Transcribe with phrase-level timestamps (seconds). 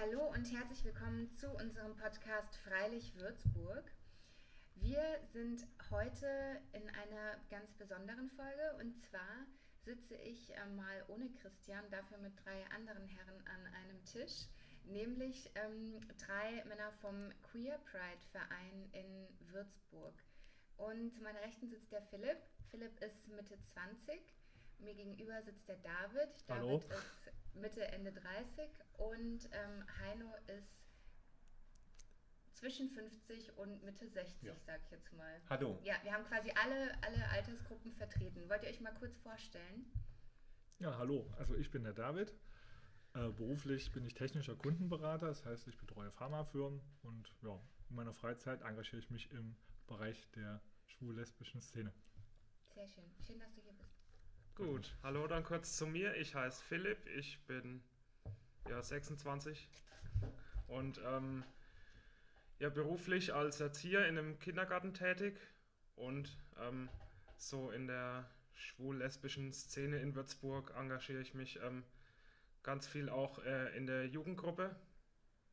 [0.00, 3.84] Hallo und herzlich willkommen zu unserem Podcast Freilich Würzburg.
[4.74, 6.26] Wir sind heute
[6.72, 9.46] in einer ganz besonderen Folge und zwar
[9.84, 14.48] sitze ich äh, mal ohne Christian, dafür mit drei anderen Herren an einem Tisch,
[14.82, 20.24] nämlich ähm, drei Männer vom Queer Pride Verein in Würzburg.
[20.76, 22.38] Und zu meiner Rechten sitzt der Philipp.
[22.72, 24.33] Philipp ist Mitte 20.
[24.78, 26.28] Mir gegenüber sitzt der David.
[26.48, 26.78] Hallo.
[26.78, 30.84] David ist Mitte, Ende 30 und ähm, Heino ist
[32.52, 34.54] zwischen 50 und Mitte 60, Ja.
[34.66, 35.40] sag ich jetzt mal.
[35.50, 35.78] Hallo.
[35.82, 38.48] Ja, wir haben quasi alle, alle Altersgruppen vertreten.
[38.48, 39.90] Wollt ihr euch mal kurz vorstellen?
[40.78, 41.32] Ja, hallo.
[41.38, 42.34] Also ich bin der David.
[43.14, 48.12] Äh, beruflich bin ich technischer Kundenberater, das heißt, ich betreue Pharmafirmen und ja, in meiner
[48.12, 49.56] Freizeit engagiere ich mich im
[49.86, 51.92] Bereich der schwul-lesbischen Szene.
[52.74, 53.04] Sehr schön.
[53.24, 53.83] Schön, dass du hier bist.
[54.54, 56.14] Gut, hallo dann kurz zu mir.
[56.16, 57.82] Ich heiße Philipp, ich bin
[58.68, 59.68] ja 26
[60.68, 61.44] und ähm,
[62.60, 65.36] ja beruflich als Erzieher in einem Kindergarten tätig
[65.96, 66.88] und ähm,
[67.36, 71.82] so in der schwul-lesbischen Szene in Würzburg engagiere ich mich ähm,
[72.62, 74.76] ganz viel auch äh, in der Jugendgruppe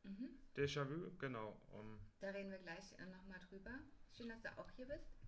[0.04, 0.30] Mhm.
[0.56, 1.56] Déjà-vu, genau.
[1.72, 3.70] Um, Da reden wir gleich äh, nochmal drüber.
[4.10, 5.21] Schön, dass du auch hier bist.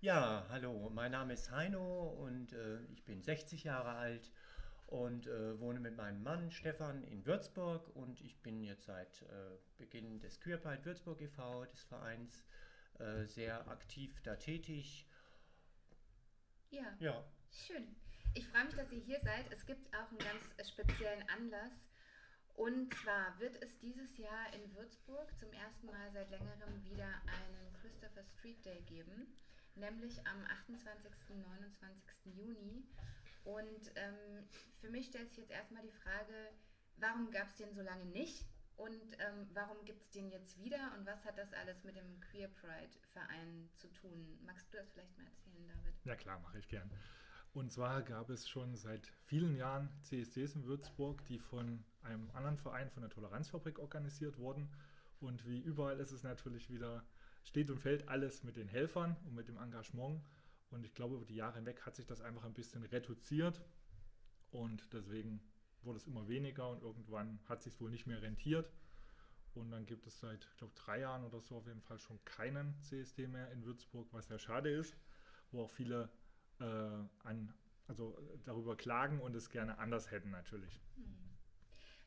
[0.00, 4.30] Ja, hallo, mein Name ist Heino und äh, ich bin 60 Jahre alt
[4.86, 9.58] und äh, wohne mit meinem Mann Stefan in Würzburg und ich bin jetzt seit äh,
[9.76, 12.44] Beginn des Queer Pride Würzburg e.V., des Vereins,
[13.00, 15.04] äh, sehr aktiv da tätig.
[16.70, 17.96] Ja, Ja, schön.
[18.34, 19.52] Ich freue mich, dass ihr hier seid.
[19.52, 21.72] Es gibt auch einen ganz speziellen Anlass.
[22.54, 27.72] Und zwar wird es dieses Jahr in Würzburg zum ersten Mal seit längerem wieder einen
[27.80, 29.34] Christopher Street Day geben,
[29.78, 31.30] nämlich am 28.
[31.30, 32.36] und 29.
[32.36, 32.84] Juni.
[33.44, 34.46] Und ähm,
[34.80, 36.52] für mich stellt sich jetzt erstmal die Frage,
[36.96, 38.46] warum gab es den so lange nicht?
[38.76, 40.94] Und ähm, warum gibt es den jetzt wieder?
[40.96, 44.38] Und was hat das alles mit dem Queer Pride Verein zu tun?
[44.44, 45.94] Magst du das vielleicht mal erzählen, David?
[46.04, 46.88] Ja klar, mache ich gern.
[47.54, 52.56] Und zwar gab es schon seit vielen Jahren CSDs in Würzburg, die von einem anderen
[52.56, 54.70] Verein, von der Toleranzfabrik organisiert wurden.
[55.20, 57.04] Und wie überall ist es natürlich wieder,
[57.44, 60.22] steht und fällt alles mit den Helfern und mit dem Engagement.
[60.70, 63.62] Und ich glaube, über die Jahre hinweg hat sich das einfach ein bisschen reduziert.
[64.50, 65.40] Und deswegen
[65.82, 68.70] wurde es immer weniger und irgendwann hat sich wohl nicht mehr rentiert.
[69.54, 72.22] Und dann gibt es seit, ich glaube, drei Jahren oder so auf jeden Fall schon
[72.24, 74.96] keinen CSD mehr in Würzburg, was sehr schade ist,
[75.50, 76.10] wo auch viele
[76.60, 77.52] äh, an,
[77.86, 80.80] also darüber klagen und es gerne anders hätten natürlich.
[80.96, 81.27] Hm.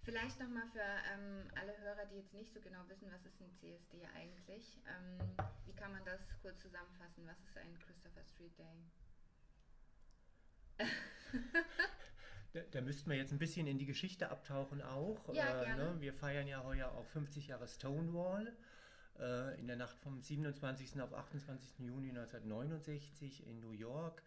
[0.04, 0.80] Vielleicht nochmal für
[1.14, 4.82] ähm, alle Hörer, die jetzt nicht so genau wissen, was ist ein CSD eigentlich.
[4.88, 5.20] Ähm,
[5.66, 7.28] wie kann man das kurz zusammenfassen?
[7.28, 8.84] Was ist ein Christopher Street Day?
[12.54, 15.30] da, da müssten wir jetzt ein bisschen in die Geschichte abtauchen auch.
[15.30, 15.38] Äh, ne?
[15.38, 16.02] Ja, gerne.
[16.02, 18.58] Wir feiern ja heuer auch 50 Jahre Stonewall.
[19.20, 21.00] äh, In der Nacht vom 27.
[21.00, 21.78] auf 28.
[21.78, 24.24] Juni 1969 in New York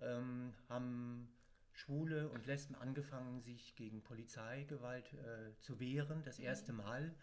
[0.00, 1.32] ähm, haben
[1.74, 6.44] Schwule und Lesben angefangen, sich gegen Polizeigewalt äh, zu wehren, das Mhm.
[6.44, 7.08] erste Mal.
[7.08, 7.14] Mhm.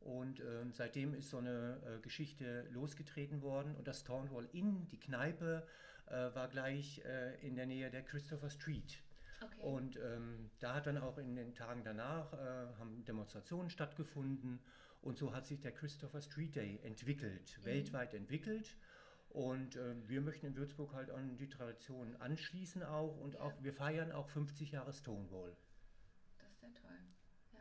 [0.00, 4.98] Und ähm, seitdem ist so eine äh, Geschichte losgetreten worden und das Stonewall in die
[4.98, 5.64] Kneipe
[6.06, 9.00] äh, war gleich äh, in der Nähe der Christopher Street.
[9.40, 9.60] Okay.
[9.60, 12.36] Und ähm, da hat dann auch in den Tagen danach äh,
[12.78, 14.58] haben Demonstrationen stattgefunden
[15.02, 17.64] und so hat sich der Christopher Street Day entwickelt, Mhm.
[17.64, 18.76] weltweit entwickelt.
[19.32, 23.40] Und ähm, wir möchten in Würzburg halt an die Tradition anschließen auch und Ja.
[23.40, 25.56] auch wir feiern auch 50 Jahre Stonewall.
[26.38, 26.98] Das ist ja toll.
[27.52, 27.60] Ja.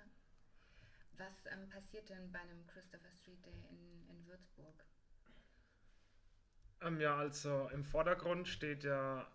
[1.17, 4.83] Was ähm, passiert denn bei einem Christopher Street Day in, in Würzburg?
[6.81, 9.27] ähm, ja, also im Vordergrund steht ja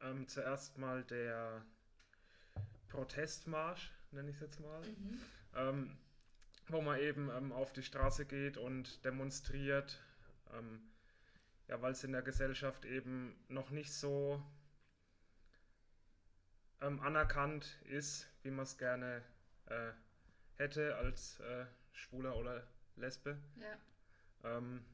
[0.00, 1.64] ähm, zuerst mal der
[2.88, 4.80] Protestmarsch, nenne ich es jetzt mal.
[4.82, 5.20] Mhm.
[5.54, 5.98] ähm,
[6.68, 10.00] wo man eben ähm, auf die Straße geht und demonstriert,
[10.54, 10.80] ähm,
[11.68, 14.42] ja, weil es in der Gesellschaft eben noch nicht so
[16.80, 19.22] ähm, anerkannt ist, wie man es gerne
[19.66, 19.92] äh,
[20.56, 22.66] hätte als äh, Schwuler oder
[22.96, 23.38] Lesbe.
[23.56, 24.56] Ja.
[24.56, 24.84] Ähm,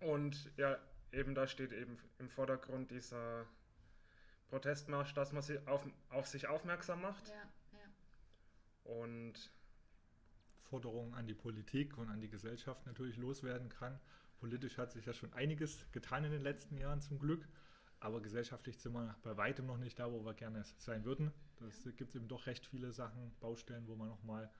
[0.00, 0.78] und ja,
[1.12, 3.46] eben da steht eben im Vordergrund dieser
[4.48, 7.34] Protestmarsch, dass man sie auf, auf sich aufmerksam macht Ja,
[7.72, 8.92] ja.
[8.92, 9.50] und
[10.62, 13.98] Forderungen an die Politik und an die Gesellschaft natürlich loswerden kann.
[14.38, 17.48] Politisch hat sich ja schon einiges getan in den letzten Jahren zum Glück,
[18.00, 21.32] aber gesellschaftlich sind wir bei weitem noch nicht da, wo wir gerne sein würden.
[21.56, 24.50] Das gibt es eben doch recht viele Sachen, Baustellen, wo man nochmal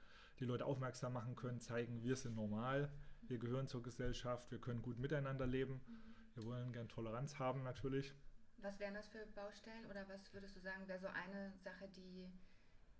[0.40, 2.90] die Leute aufmerksam machen können, zeigen, wir sind normal,
[3.22, 6.14] wir gehören zur Gesellschaft, wir können gut miteinander leben, Mhm.
[6.34, 8.14] wir wollen gern Toleranz haben natürlich.
[8.58, 12.28] Was wären das für Baustellen oder was würdest du sagen, wäre so eine Sache, die,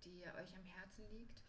[0.05, 1.43] die euch am Herzen liegt?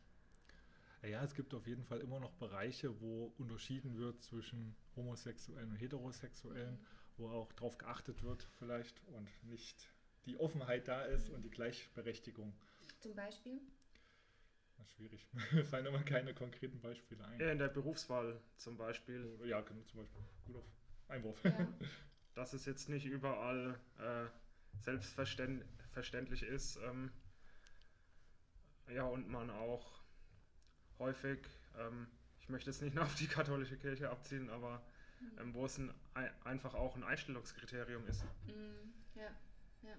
[1.02, 5.76] Ja, es gibt auf jeden Fall immer noch Bereiche, wo unterschieden wird zwischen Homosexuellen und
[5.76, 6.78] Heterosexuellen,
[7.16, 9.94] wo auch darauf geachtet wird vielleicht und nicht
[10.26, 12.52] die Offenheit da ist und die Gleichberechtigung.
[12.98, 13.60] Zum Beispiel?
[14.76, 15.26] Na, schwierig.
[15.52, 17.40] Mir fallen immer keine konkreten Beispiele ein.
[17.40, 19.38] Ja, in der Berufswahl zum Beispiel.
[19.44, 20.20] Ja, genau, zum Beispiel.
[20.44, 20.62] Guter
[21.08, 21.42] Einwurf.
[21.44, 21.66] Ja.
[22.34, 24.26] dass es jetzt nicht überall äh,
[24.80, 26.76] selbstverständlich ist.
[26.76, 27.12] Ähm,
[28.88, 29.99] ja, und man auch
[31.00, 31.40] häufig,
[31.76, 32.06] ähm,
[32.38, 34.80] ich möchte es nicht nur auf die katholische Kirche abzielen, aber
[35.38, 38.24] ähm, wo es ein, ein, einfach auch ein Einstellungskriterium ist.
[38.46, 39.30] Mm, ja,
[39.82, 39.96] ja.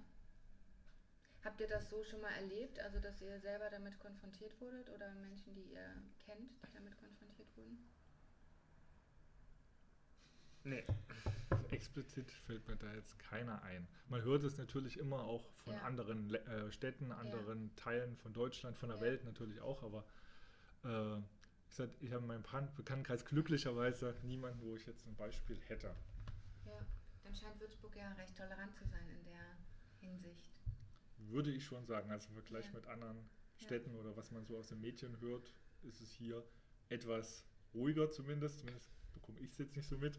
[1.44, 5.12] Habt ihr das so schon mal erlebt, also dass ihr selber damit konfrontiert wurdet oder
[5.16, 5.94] Menschen, die ihr
[6.24, 7.78] kennt, die damit konfrontiert wurden?
[10.64, 10.84] Nee.
[11.70, 13.88] Explizit fällt mir da jetzt keiner ein.
[14.08, 15.82] Man hört es natürlich immer auch von Ja.
[15.82, 19.04] anderen äh, Städten, anderen Teilen von Deutschland, von der Ja.
[19.04, 20.04] Welt natürlich auch, aber
[20.84, 21.18] äh,
[21.68, 22.42] ich, sag, ich habe in meinem
[22.76, 25.94] Bekanntenkreis glücklicherweise niemanden, wo ich jetzt ein Beispiel hätte.
[26.66, 26.86] Ja,
[27.24, 29.56] dann scheint Würzburg ja recht tolerant zu sein in der
[30.00, 30.50] Hinsicht.
[31.18, 32.72] Würde ich schon sagen, also im Vergleich Ja.
[32.72, 33.66] mit anderen Ja.
[33.66, 35.52] Städten oder was man so aus den Medien hört,
[35.82, 36.44] ist es hier
[36.88, 38.58] etwas ruhiger zumindest.
[38.60, 40.18] Zumindest bekomme ich es jetzt nicht so mit.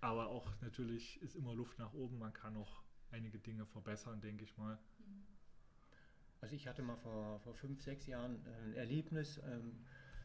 [0.00, 2.18] Aber auch natürlich ist immer Luft nach oben.
[2.18, 4.78] Man kann noch einige Dinge verbessern, denke ich mal.
[6.44, 9.78] Also ich hatte mal vor, vor fünf, sechs Jahren äh, ein Erlebnis ähm,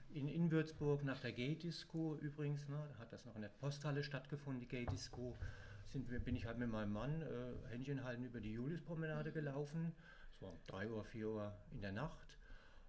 [0.10, 2.68] in, in Würzburg nach der Gay-Disco übrigens.
[2.68, 5.38] Ne, da hat das noch in der Posthalle stattgefunden, die Gay-Disco.
[5.86, 9.94] Sind wir, bin ich halt mit meinem Mann äh, Händchen halten über die Juliuspromenade gelaufen.
[10.33, 12.38] Es war 3 Uhr, 4 Uhr in der Nacht.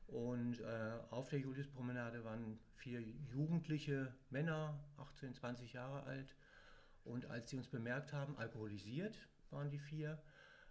[0.09, 6.35] Und äh, auf der Juliuspromenade waren vier jugendliche Männer, 18, 20 Jahre alt.
[7.05, 9.17] Und als sie uns bemerkt haben, alkoholisiert
[9.51, 10.21] waren die vier,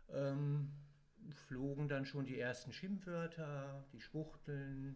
[0.10, 0.74] ähm,
[1.48, 4.96] flogen dann schon die ersten Schimpfwörter, die Schwuchteln.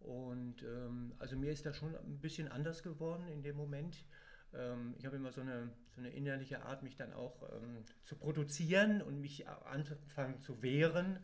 [0.00, 4.04] Und ähm, also mir ist das schon ein bisschen anders geworden in dem Moment.
[4.52, 8.16] Ähm, ich habe immer so eine, so eine innerliche Art, mich dann auch ähm, zu
[8.16, 11.18] produzieren und mich anfangen zu wehren.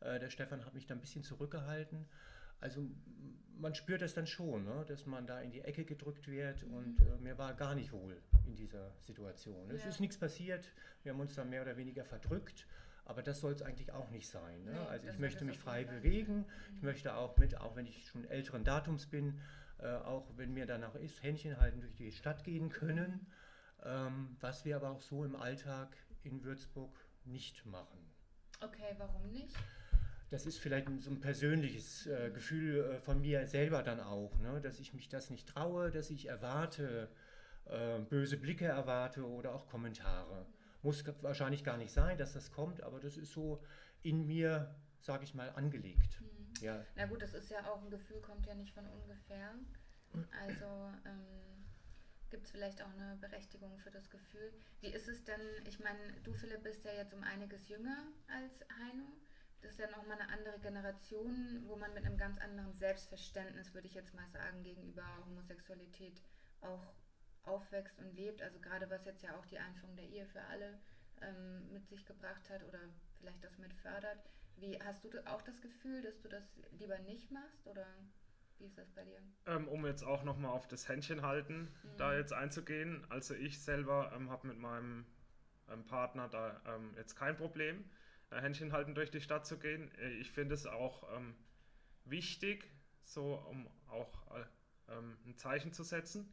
[0.00, 2.06] Äh, der Stefan hat mich da ein bisschen zurückgehalten.
[2.60, 2.84] Also
[3.56, 6.98] man spürt das dann schon, ne, dass man da in die Ecke gedrückt wird und
[7.00, 9.70] äh, mir war gar nicht wohl in dieser Situation.
[9.70, 9.90] Es Ja.
[9.90, 12.66] ist nichts passiert, wir haben uns da mehr oder weniger verdrückt,
[13.04, 14.64] aber das soll es eigentlich auch nicht sein.
[14.64, 14.72] Ne?
[14.72, 16.84] Nee, also ich möchte mich frei bewegen, ich sein.
[16.86, 19.40] möchte auch mit, auch wenn ich schon älteren Datums bin,
[19.78, 23.26] äh, auch wenn mir danach ist, Händchen halten durch die Stadt gehen können,
[23.84, 27.98] ähm, was wir aber auch so im Alltag in Würzburg nicht machen.
[28.60, 29.54] Okay, warum nicht?
[30.30, 34.60] Das ist vielleicht so ein persönliches äh, Gefühl äh, von mir selber dann auch, ne?
[34.60, 37.08] dass ich mich das nicht traue, dass ich erwarte,
[37.66, 40.46] äh, böse Blicke erwarte oder auch Kommentare.
[40.84, 43.62] Muss wahrscheinlich gar nicht sein, dass das kommt, aber das ist so
[44.02, 46.20] in mir, sage ich mal, angelegt.
[46.20, 46.44] Mhm.
[46.60, 49.54] Ja, Na gut, das ist ja auch ein Gefühl, kommt ja nicht von ungefähr.
[50.46, 50.66] Also
[51.06, 51.64] ähm,
[52.30, 54.52] gibt es vielleicht auch eine Berechtigung für das Gefühl.
[54.80, 57.96] Wie ist es denn, ich meine, du Philipp bist ja jetzt um einiges jünger
[58.28, 59.06] als Heino.
[59.62, 63.88] Das ist ja nochmal eine andere Generation, wo man mit einem ganz anderen Selbstverständnis, würde
[63.88, 66.22] ich jetzt mal sagen, gegenüber Homosexualität
[66.60, 66.92] auch
[67.46, 68.42] aufwächst und lebt.
[68.42, 70.78] Also gerade was jetzt ja auch die Einführung der Ehe für alle
[71.20, 72.78] ähm, mit sich gebracht hat oder
[73.18, 74.18] vielleicht das mit fördert.
[74.56, 77.86] Wie hast du auch das Gefühl, dass du das lieber nicht machst oder
[78.58, 79.20] wie ist das bei dir?
[79.46, 81.96] Ähm, um jetzt auch nochmal auf das Händchen halten, Mhm.
[81.96, 83.04] da jetzt einzugehen.
[83.10, 85.06] Also ich selber ähm, habe mit meinem
[85.68, 87.84] ähm, Partner da ähm, jetzt kein Problem,
[88.30, 89.90] äh, Händchen halten durch die Stadt zu gehen.
[89.98, 91.34] Äh, Ich finde es auch ähm,
[92.04, 92.70] wichtig,
[93.02, 94.44] so um auch äh,
[94.88, 96.30] ein Zeichen zu setzen,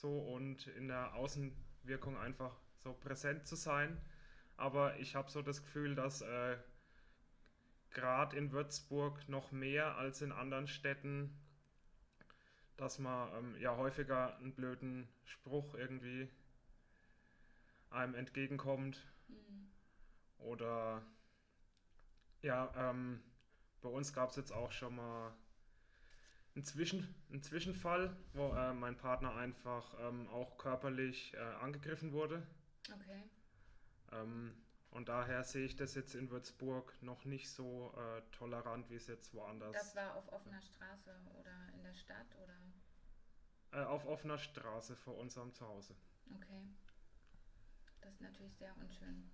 [0.00, 4.00] so und in der Außenwirkung einfach so präsent zu sein.
[4.56, 6.56] Aber ich habe so das Gefühl, dass äh,
[7.90, 11.38] gerade in Würzburg noch mehr als in anderen Städten,
[12.76, 16.28] dass man ähm, ja häufiger einen blöden Spruch irgendwie
[17.90, 19.70] einem entgegenkommt Mhm.
[20.38, 21.02] oder
[22.42, 23.22] ja, ähm,
[23.80, 25.32] bei uns gab es jetzt auch schon mal
[26.54, 32.46] einen, Zwischen, einen Zwischenfall, wo äh, mein Partner einfach ähm, auch körperlich äh, angegriffen wurde.
[32.92, 33.22] Okay.
[34.12, 34.54] Ähm,
[34.90, 39.06] und daher sehe ich das jetzt in Würzburg noch nicht so äh, tolerant, wie es
[39.06, 44.36] jetzt woanders Das war auf offener Straße oder in der Stadt oder äh, auf offener
[44.36, 45.94] Straße vor unserem Zuhause.
[46.34, 46.66] okay.
[48.02, 49.30] Das ist natürlich sehr unschön.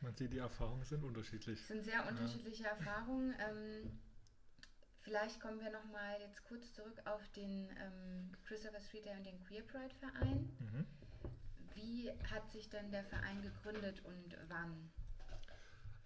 [0.00, 1.60] Man sieht, die Erfahrungen sind unterschiedlich.
[1.60, 3.34] Es sind sehr unterschiedliche Erfahrungen.
[3.38, 4.00] Ähm,
[5.02, 9.40] vielleicht kommen wir nochmal jetzt kurz zurück auf den ähm, Christopher Street Day und den
[9.44, 10.56] Queer Pride Verein.
[10.58, 10.86] Mhm.
[11.74, 14.90] Wie hat sich denn der Verein gegründet und wann?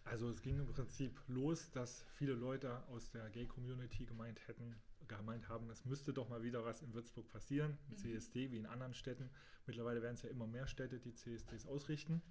[0.05, 4.77] Also es ging im Prinzip los, dass viele Leute aus der Gay-Community gemeint hätten,
[5.09, 7.97] gemeint haben, es müsste doch mal wieder was in Würzburg passieren, ein Mhm.
[7.97, 9.31] CSD wie in anderen Städten.
[9.67, 12.23] Mittlerweile werden es ja immer mehr Städte, die CSDs ausrichten.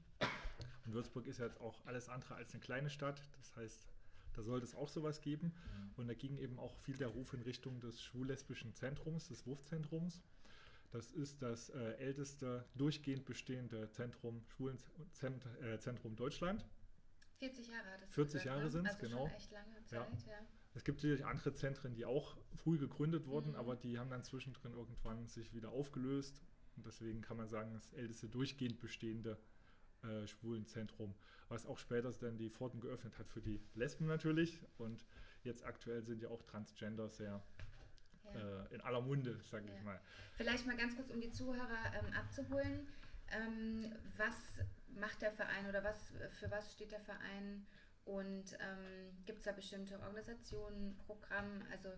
[0.85, 3.21] Und Würzburg ist ja jetzt auch alles andere als eine kleine Stadt.
[3.37, 3.87] Das heißt,
[4.33, 5.47] da sollte es auch sowas geben.
[5.47, 5.91] Mhm.
[5.97, 10.21] Und da ging eben auch viel der Ruf in Richtung des schwul-lesbischen Zentrums, des WUF-Zentrums.
[10.91, 16.65] Das ist das äh, älteste durchgehend bestehende Zentrum, Schwulenzentrum äh, Deutschland.
[17.39, 18.69] 40 Jahre hat es 40 gesagt, Jahre ne?
[18.69, 19.27] sind's, also genau.
[19.27, 19.85] Schon echt lange Ja.
[19.85, 20.39] Zeit, ja.
[20.75, 23.55] Es gibt sicherlich andere Zentren, die auch früh gegründet wurden, Mhm.
[23.57, 26.41] aber die haben dann zwischendrin irgendwann sich wieder aufgelöst.
[26.75, 29.37] Und deswegen kann man sagen, das älteste durchgehend bestehende
[30.03, 31.15] äh, Schwulenzentrum,
[31.53, 34.59] was auch später dann die Pforten geöffnet hat für die Lesben natürlich.
[34.77, 35.05] Und
[35.43, 37.41] jetzt aktuell sind ja auch Transgender sehr
[38.33, 38.63] ja.
[38.63, 39.75] äh, in aller Munde, sage Ja.
[39.75, 39.99] ich mal.
[40.35, 42.87] Vielleicht mal ganz kurz, um die Zuhörer ähm, abzuholen.
[43.31, 44.59] Ähm, was
[44.95, 47.65] macht der Verein oder was für was steht der Verein?
[48.05, 51.65] Und ähm, gibt es da bestimmte Organisationen, Programme?
[51.71, 51.89] Also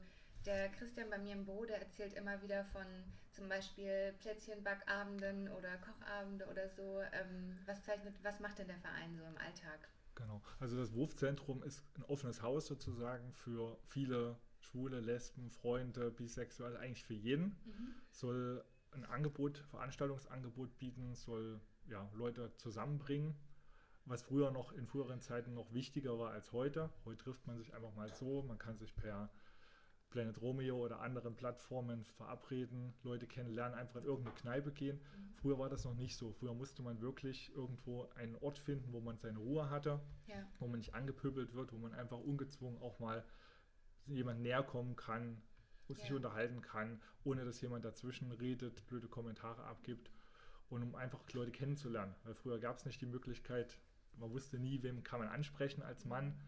[0.46, 2.86] der Christian bei mir im Büro, der erzählt immer wieder von
[3.32, 7.02] zum Beispiel Plätzchenbackabenden oder Kochabende oder so.
[7.12, 9.90] Ähm, was zeichnet, was macht denn der Verein so im Alltag?
[10.16, 10.42] Genau.
[10.60, 17.04] Also das Wurfzentrum ist ein offenes Haus sozusagen für viele Schwule, Lesben, Freunde, Bisexuelle, eigentlich
[17.04, 17.58] für jeden.
[17.66, 17.96] Mhm.
[18.12, 23.36] Soll ein Angebot, Veranstaltungsangebot bieten, soll ja, Leute zusammenbringen,
[24.06, 26.90] was früher noch in früheren Zeiten noch wichtiger war als heute.
[27.04, 29.30] Heute trifft man sich einfach mal so, man kann sich per
[30.10, 34.98] Planet Romeo oder anderen Plattformen verabreden, Leute kennenlernen, einfach in irgendeine Kneipe gehen.
[34.98, 35.34] Mhm.
[35.42, 36.32] Früher war das noch nicht so.
[36.32, 40.68] Früher musste man wirklich irgendwo einen Ort finden, wo man seine Ruhe hatte, Ja, wo
[40.68, 43.24] man nicht angepöbelt wird, wo man einfach ungezwungen auch mal
[44.06, 45.42] jemand näher kommen kann
[45.94, 46.16] sich Ja.
[46.16, 50.10] unterhalten kann, ohne dass jemand dazwischen redet, blöde Kommentare abgibt
[50.70, 52.16] und um einfach Leute kennenzulernen.
[52.24, 53.78] Weil früher gab es nicht die Möglichkeit,
[54.18, 56.40] man wusste nie, wem kann man ansprechen als Mann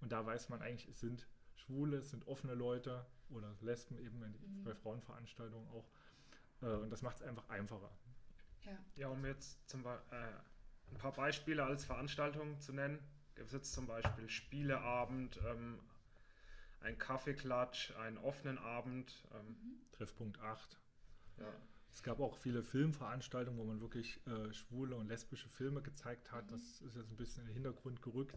[0.00, 4.32] und da weiß man eigentlich, es sind Schwule, sind offene Leute oder Lesben eben in,
[4.32, 4.64] Mhm.
[4.64, 5.88] bei Frauenveranstaltungen auch
[6.62, 7.90] äh, und das macht es einfach einfacher.
[8.64, 8.78] ja.
[8.96, 9.96] Ja, um jetzt zum äh,
[10.90, 12.98] ein paar Beispiele als Veranstaltung zu nennen,
[13.34, 15.78] gibt es jetzt zum Beispiel Spieleabend, ähm,
[16.80, 19.12] ein Kaffeeklatsch, einen offenen Abend.
[19.34, 19.80] Ähm, Mhm.
[19.92, 20.78] Treffpunkt 8.
[21.38, 21.52] ja.
[21.90, 26.46] Es gab auch viele Filmveranstaltungen, wo man wirklich äh, schwule und lesbische Filme gezeigt hat.
[26.46, 26.50] Mhm.
[26.52, 28.36] Das ist jetzt ein bisschen in den Hintergrund gerückt.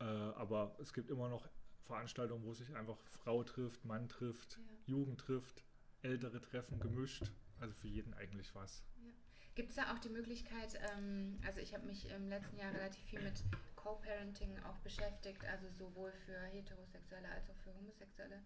[0.00, 1.48] Äh, aber es gibt immer noch
[1.88, 4.62] Veranstaltungen, wo sich einfach Frau trifft, Mann trifft, Ja.
[4.86, 5.64] Jugend trifft,
[6.02, 7.32] ältere treffen, gemischt.
[7.58, 8.84] Also für jeden eigentlich was.
[9.56, 13.02] Gibt es da auch die Möglichkeit, ähm, also ich habe mich im letzten Jahr relativ
[13.02, 13.42] viel mit
[13.74, 18.40] Co-Parenting auch beschäftigt, also sowohl für Heterosexuelle als auch für Homosexuelle.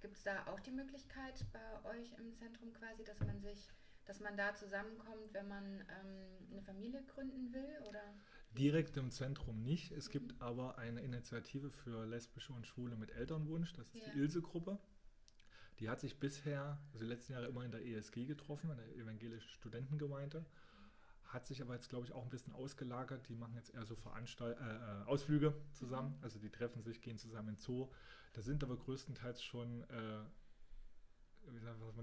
[0.00, 3.70] Gibt es da auch die Möglichkeit bei euch im Zentrum quasi, dass man sich,
[4.04, 7.78] dass man da zusammenkommt, wenn man ähm, eine Familie gründen will?
[7.88, 8.02] Oder?
[8.52, 9.92] Direkt im Zentrum nicht.
[9.92, 13.72] Es gibt aber eine Initiative für Lesbische und Schwule mit Elternwunsch.
[13.74, 14.12] Das ist Ja.
[14.12, 14.78] die Ilse-Gruppe.
[15.78, 18.96] Die hat sich bisher, also die letzten Jahre immer in der ESG getroffen, in der
[18.96, 20.44] Evangelischen Studentengemeinde.
[21.24, 23.28] Hat sich aber jetzt, glaube ich, auch ein bisschen ausgelagert.
[23.28, 26.16] Die machen jetzt eher so Veranstalt äh, äh, Ausflüge zusammen.
[26.16, 26.24] Mhm.
[26.24, 27.90] Also die treffen sich, gehen zusammen in Zoo.
[28.32, 30.24] Da sind aber größtenteils schon äh,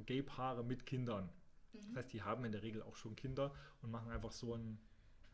[0.06, 1.26] Gay-Paare mit Kindern.
[1.74, 1.82] Mhm.
[1.82, 4.80] Das heißt, die haben in der Regel auch schon Kinder und machen einfach so einen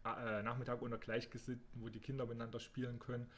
[0.05, 3.29] äh, Nachmittag unter Gleichgesinnten, wo die Kinder miteinander spielen können.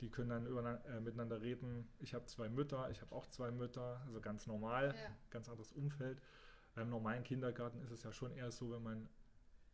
[0.00, 1.88] Die können dann über, äh, miteinander reden.
[1.98, 5.10] Ich habe zwei Mütter, ich habe auch zwei Mütter, also ganz normal, ja.
[5.30, 6.22] ganz anderes Umfeld.
[6.74, 9.08] Beim normalen Kindergarten ist es ja schon eher so, wenn man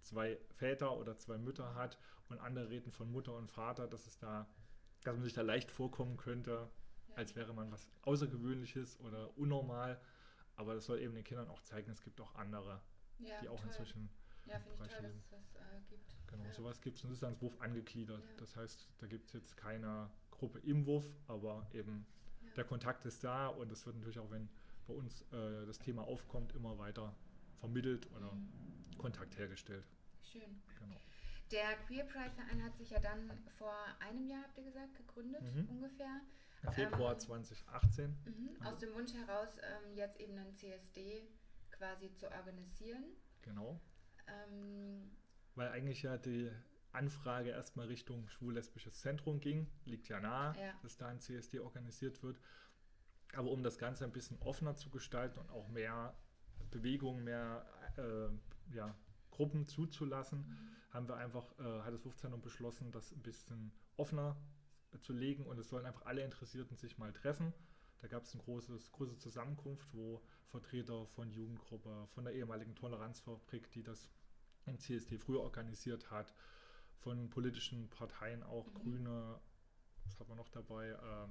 [0.00, 1.98] zwei Väter oder zwei Mütter hat
[2.28, 4.46] und andere reden von Mutter und Vater, dass es da,
[5.02, 6.68] dass man sich da leicht vorkommen könnte,
[7.08, 7.16] ja.
[7.16, 10.00] als wäre man was Außergewöhnliches oder unnormal.
[10.56, 12.80] Aber das soll eben den Kindern auch zeigen, es gibt auch andere,
[13.18, 13.66] ja, die auch toll.
[13.66, 14.10] inzwischen
[14.46, 16.14] Ja, finde ich toll, dass es das äh, gibt.
[16.36, 18.22] Genau, sowas gibt es und das ist ans Wurf angegliedert.
[18.38, 22.06] Das heißt, da gibt es jetzt keine Gruppe im Wurf, aber eben
[22.56, 24.48] der Kontakt ist da und es wird natürlich auch, wenn
[24.86, 27.14] bei uns äh, das Thema aufkommt, immer weiter
[27.60, 28.98] vermittelt oder Mhm.
[28.98, 29.84] Kontakt hergestellt.
[30.22, 30.60] Schön.
[30.78, 31.00] Genau.
[31.50, 35.42] Der Queer Pride Verein hat sich ja dann vor einem Jahr, habt ihr gesagt, gegründet,
[35.42, 35.68] Mhm.
[35.68, 36.20] ungefähr.
[36.62, 38.16] Im Februar Ähm, 2018.
[38.24, 38.48] Mhm.
[38.60, 41.28] Also- Aus dem Wunsch heraus, ähm, jetzt eben einen CSD
[41.70, 43.04] quasi zu organisieren.
[43.42, 43.80] Genau.
[44.26, 45.10] Ähm,
[45.54, 46.50] Weil eigentlich ja die
[46.92, 49.68] Anfrage erstmal Richtung schwul-lesbisches Zentrum ging.
[49.84, 50.72] Liegt ja nahe, Ja.
[50.82, 52.40] dass da ein CSD organisiert wird.
[53.34, 56.16] Aber um das Ganze ein bisschen offener zu gestalten und auch mehr
[56.70, 58.94] Bewegung, mehr äh, ja,
[59.30, 60.44] Gruppen zuzulassen,
[60.90, 64.36] haben wir einfach, äh, hat das Wurfzentrum beschlossen, das ein bisschen offener
[65.00, 67.52] zu legen und es sollen einfach alle Interessierten sich mal treffen.
[68.00, 73.70] Da gab es eine großes, große Zusammenkunft, wo Vertreter von Jugendgruppe, von der ehemaligen Toleranzfabrik,
[73.72, 74.08] die das
[74.66, 76.34] im CSD früher organisiert hat,
[76.98, 78.74] von politischen Parteien auch, Mhm.
[78.74, 79.40] Grüne,
[80.04, 81.28] was haben wir noch dabei, äh,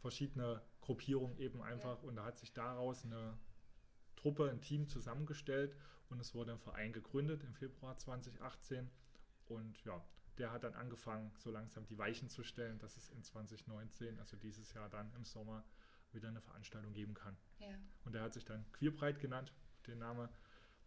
[0.00, 2.02] verschiedene Gruppierungen eben einfach.
[2.02, 3.38] Und da hat sich daraus eine
[4.16, 5.76] Truppe, ein Team zusammengestellt
[6.08, 8.90] und es wurde ein Verein gegründet im Februar 2018.
[9.46, 10.02] Und ja,
[10.38, 14.36] der hat dann angefangen, so langsam die Weichen zu stellen, dass es in 2019, also
[14.36, 15.64] dieses Jahr dann im Sommer,
[16.12, 17.36] wieder eine Veranstaltung geben kann.
[17.58, 17.68] Ja,
[18.04, 19.52] Und der hat sich dann Queerbreit genannt.
[19.86, 20.30] Der Name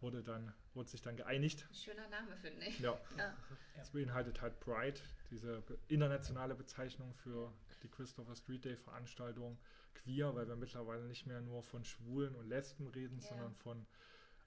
[0.00, 1.66] wurde dann, wurde sich dann geeinigt.
[1.68, 2.78] ein schöner Name, finde ich.
[2.80, 3.36] Ja, Ja.
[3.76, 5.00] das beinhaltet halt Pride,
[5.30, 7.52] diese internationale Bezeichnung für
[7.82, 9.58] die Christopher Street Day Veranstaltung.
[9.94, 13.28] Queer, weil wir mittlerweile nicht mehr nur von Schwulen und Lesben reden, Ja.
[13.28, 13.86] sondern von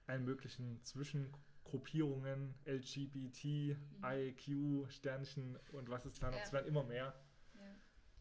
[0.06, 6.42] allen möglichen Zwischengruppierungen, LGBT, IQ, Sternchen und was es da noch, Ja.
[6.44, 7.14] es werden immer mehr.
[7.54, 7.60] Ja.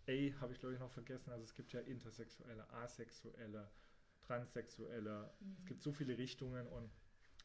[0.08, 1.32] A habe ich glaube ich noch vergessen.
[1.32, 3.72] Also es gibt ja Intersexuelle, Asexuelle,
[4.28, 5.34] Transsexuelle.
[5.40, 5.56] Mhm.
[5.60, 6.92] Es gibt so viele Richtungen und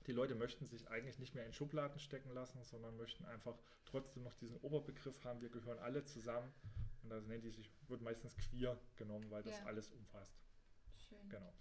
[0.06, 4.22] die Leute möchten sich eigentlich nicht mehr in Schubladen stecken lassen, sondern möchten einfach trotzdem
[4.22, 5.40] noch diesen Oberbegriff haben.
[5.40, 6.52] Wir gehören alle zusammen
[7.02, 9.66] und da nennt die sich, wird meistens queer genommen, weil das Ja.
[9.66, 10.36] alles umfasst.
[11.08, 11.28] Schön.
[11.28, 11.52] Genau.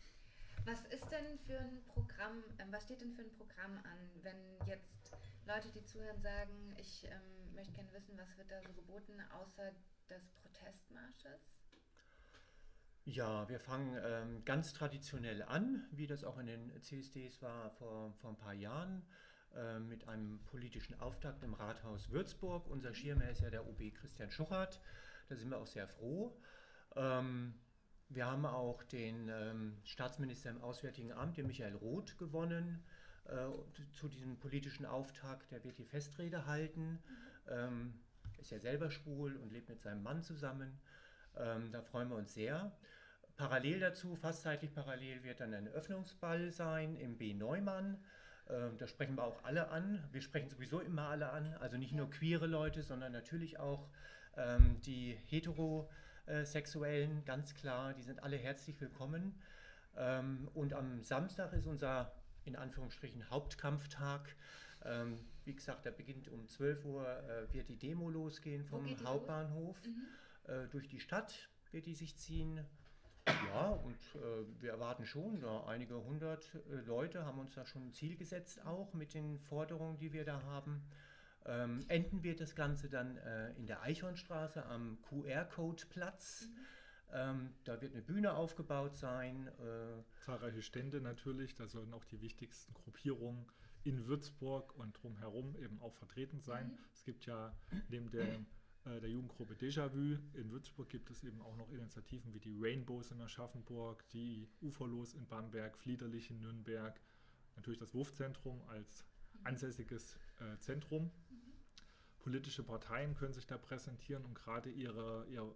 [0.65, 4.57] Was ist denn für ein Programm, ähm, was steht denn für ein Programm an, wenn
[4.65, 5.11] jetzt
[5.45, 9.71] Leute, die zuhören, sagen, ich ähm, möchte gerne wissen, was wird da so geboten, außer
[10.09, 11.41] des Protestmarsches?
[13.07, 18.11] Ja, wir fangen ähm, ganz traditionell an, wie das auch in den CSDs war vor,
[18.13, 19.03] vor ein paar Jahren,
[19.55, 22.65] äh, mit einem politischen Auftakt im Rathaus Würzburg.
[22.67, 24.81] Unser Schirmherr ist ja der OB Christian Schuchert,
[25.29, 26.35] da sind wir auch sehr froh.
[26.95, 27.53] Ähm,
[28.09, 32.83] wir haben auch den ähm, Staatsminister im Auswärtigen Amt, den Michael Roth, gewonnen
[33.25, 33.49] äh,
[33.93, 35.51] zu diesem politischen Auftakt.
[35.51, 36.97] Der wird die Festrede halten.
[37.47, 37.93] Ähm,
[38.39, 40.79] ist ja selber schwul und lebt mit seinem Mann zusammen.
[41.37, 42.71] Ähm, da freuen wir uns sehr.
[43.37, 47.33] Parallel dazu, fast zeitlich parallel, wird dann ein Öffnungsball sein im B.
[47.33, 47.97] Neumann.
[48.49, 50.03] Ähm, da sprechen wir auch alle an.
[50.11, 53.89] Wir sprechen sowieso immer alle an, also nicht nur queere Leute, sondern natürlich auch
[54.37, 59.35] ähm, die Heterosexuellen, ganz klar, die sind alle herzlich willkommen.
[59.97, 62.13] Ähm, und am Samstag ist unser,
[62.45, 64.35] in Anführungsstrichen, Hauptkampftag.
[64.83, 69.03] Ähm, wie gesagt, der beginnt um 12 Uhr, äh, wird die Demo losgehen vom los?
[69.03, 70.07] Hauptbahnhof Mhm.
[70.47, 72.65] Äh, durch die Stadt wird die sich ziehen.
[73.27, 77.87] Ja, und äh, wir erwarten schon, ja, einige hundert äh, Leute haben uns da schon
[77.87, 80.83] ein Ziel gesetzt, auch mit den Forderungen, die wir da haben.
[81.47, 86.49] Ähm, enden wird das Ganze dann äh, in der Eichhornstraße am QR-Code-Platz.
[87.11, 89.47] Ähm, da wird eine Bühne aufgebaut sein.
[89.47, 93.45] Äh, Zahlreiche Stände natürlich, da sollen auch die wichtigsten Gruppierungen
[93.83, 96.67] in Würzburg und drumherum eben auch vertreten sein.
[96.67, 96.77] Mhm.
[96.93, 97.55] Es gibt ja
[97.89, 98.39] neben der,
[98.85, 103.11] äh, der Jugendgruppe Déjà-vu in Würzburg gibt es eben auch noch Initiativen wie die Rainbows
[103.11, 106.99] in Aschaffenburg, die Uferlos in Bamberg, Fliederlich in Nürnberg,
[107.55, 109.05] natürlich das Wurfzentrum als
[109.43, 111.11] ansässiges äh, Zentrum.
[112.19, 115.55] Politische Parteien können sich da präsentieren und gerade ihre, ihre,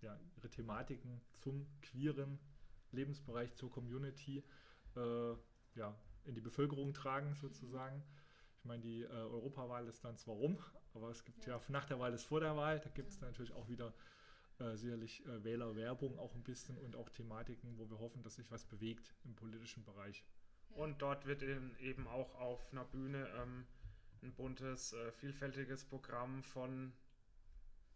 [0.00, 2.38] ja, ihre Thematiken zum queeren
[2.92, 4.42] Lebensbereich, zur Community
[4.96, 5.34] äh,
[5.74, 8.02] ja, in die Bevölkerung tragen sozusagen.
[8.58, 10.58] Ich meine, die äh, Europawahl ist dann zwar rum,
[10.94, 11.62] aber es gibt ja, Ja.
[11.68, 13.94] nach der Wahl ist vor der Wahl, da gibt es natürlich auch wieder
[14.58, 18.50] äh, sicherlich äh, Wählerwerbung auch ein bisschen und auch Thematiken, wo wir hoffen, dass sich
[18.50, 20.24] was bewegt im politischen Bereich.
[20.70, 20.76] Ja.
[20.82, 23.66] Und dort wird eben eben auch auf einer Bühne ähm,
[24.22, 26.92] ein buntes, äh, vielfältiges Programm von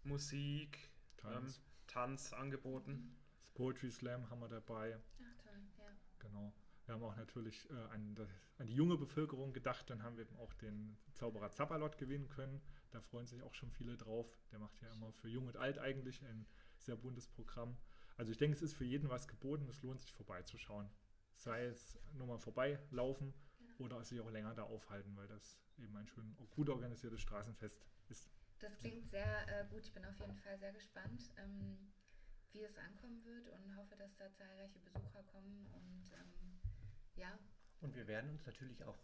[0.05, 0.79] Musik,
[1.17, 3.17] Tanz, Ähm, Tanz angeboten.
[3.41, 5.85] das Poetry Slam haben wir dabei, Ach toll, ja.
[6.21, 6.53] genau.
[6.93, 8.29] Wir haben auch natürlich äh, an, das,
[8.59, 12.61] an die junge Bevölkerung gedacht, dann haben wir eben auch den Zauberer Zappalot gewinnen können.
[12.91, 14.29] Da freuen sich auch schon viele drauf.
[14.51, 17.79] Der macht ja immer für Jung und Alt eigentlich ein sehr buntes Programm.
[18.19, 20.91] Also ich denke, es ist für jeden was geboten, es lohnt sich vorbeizuschauen.
[21.35, 23.87] Sei es nur mal vorbeilaufen Ja.
[23.87, 28.29] oder sich auch länger da aufhalten, weil das eben ein schön gut organisiertes Straßenfest ist.
[28.59, 29.81] Das klingt sehr äh, gut.
[29.87, 31.91] Ich bin auf jeden Fall sehr gespannt, ähm,
[32.53, 35.67] wie es ankommen wird und hoffe, dass da zahlreiche Besucher kommen.
[35.73, 36.61] Und ähm,
[37.17, 37.39] ja,
[37.81, 38.99] Und wir werden uns natürlich auch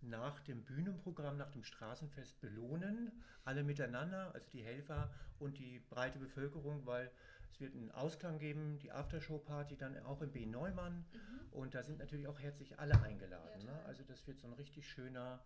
[0.00, 3.12] nach dem Bühnenprogramm, nach dem Straßenfest belohnen,
[3.44, 7.10] alle miteinander, also die Helfer und die breite Bevölkerung, weil
[7.52, 10.46] es wird einen Ausklang geben, die Aftershow-Party dann auch im B.
[10.46, 11.52] Neumann mhm.
[11.52, 13.60] und da sind natürlich auch herzlich alle eingeladen.
[13.66, 13.84] Ja, ne?
[13.84, 15.40] Also das wird so ein richtig schöner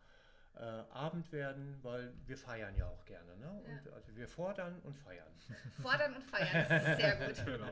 [0.54, 3.36] äh, Abend werden, weil wir feiern ja auch gerne.
[3.36, 3.50] Ne?
[3.50, 3.92] Und Ja.
[3.92, 5.32] also wir fordern und feiern.
[5.82, 7.36] fordern und feiern, das ist sehr gut.
[7.46, 7.70] Genau.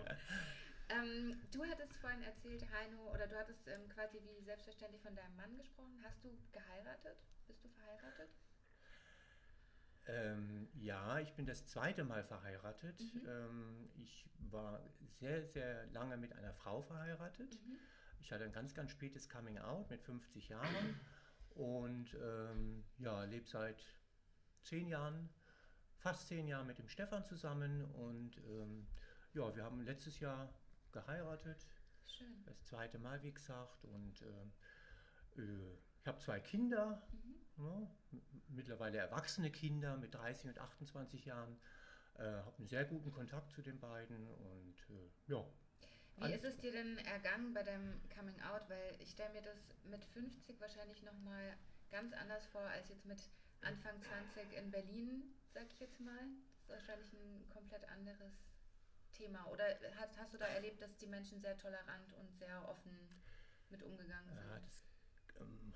[0.90, 5.37] Ähm, du hattest vorhin erzählt, Heino, oder du hattest ähm, quasi wie selbstverständlich von deinem
[5.37, 6.03] Mann gesprochen.
[6.05, 7.16] Hast du geheiratet?
[7.47, 8.31] Bist du verheiratet?
[10.07, 13.01] Ähm, ja, ich bin das zweite Mal verheiratet.
[13.01, 13.27] Mhm.
[13.27, 14.83] Ähm, ich war
[15.18, 17.55] sehr, sehr lange mit einer Frau verheiratet.
[17.55, 17.79] Mhm.
[18.20, 21.01] Ich hatte ein ganz, ganz spätes Coming Out mit 50 Jahren
[21.55, 23.83] und ähm, ja, lebe seit
[24.62, 25.31] zehn Jahren
[25.99, 28.87] fast zehn Jahre mit dem Stefan zusammen und ähm,
[29.33, 30.53] ja, wir haben letztes Jahr
[30.94, 31.66] geheiratet.
[32.07, 32.42] Schön.
[32.46, 33.85] Das zweite Mal, wie gesagt.
[33.85, 37.35] Und äh, äh, ich habe zwei Kinder, Mhm.
[37.64, 41.59] ja, m- mittlerweile erwachsene Kinder mit 30 und 28 Jahren.
[42.16, 45.44] Äh, habe einen sehr guten Kontakt zu den beiden und äh, ja.
[46.16, 48.62] Wie ist es dir denn ergangen bei deinem Coming Out?
[48.68, 49.59] Weil ich stelle mir das
[49.90, 51.57] mit 50 wahrscheinlich nochmal
[51.90, 53.18] ganz anders vor als jetzt mit
[53.62, 56.20] Anfang 20 in Berlin, sag ich jetzt mal.
[56.52, 58.33] Das ist wahrscheinlich ein komplett anderes
[59.14, 59.46] Thema.
[59.50, 59.64] Oder
[59.98, 62.92] hast, hast du da erlebt, dass die Menschen sehr tolerant und sehr offen
[63.70, 64.37] mit umgegangen sind?
[64.37, 64.87] Ja, das,
[65.40, 65.74] ähm,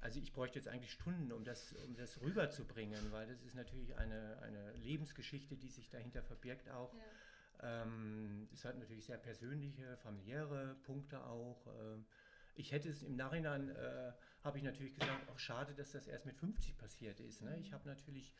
[0.00, 3.96] also ich bräuchte jetzt eigentlich Stunden, um das, um das rüberzubringen, weil das ist natürlich
[3.96, 6.92] eine, eine Lebensgeschichte, die sich dahinter verbirgt auch.
[6.94, 7.82] Ja.
[7.82, 11.66] Ähm, es hat natürlich sehr persönliche, familiäre Punkte auch.
[11.66, 12.06] Ähm,
[12.54, 14.12] ich hätte es im Nachhinein, äh,
[14.42, 17.42] habe ich natürlich gesagt, auch schade, dass das erst mit 50 passiert ist.
[17.42, 17.58] Ne?
[17.58, 18.32] Ich habe natürlich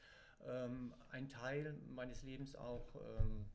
[0.47, 3.47] ähm, einen Teil meines Lebens auch, ähm,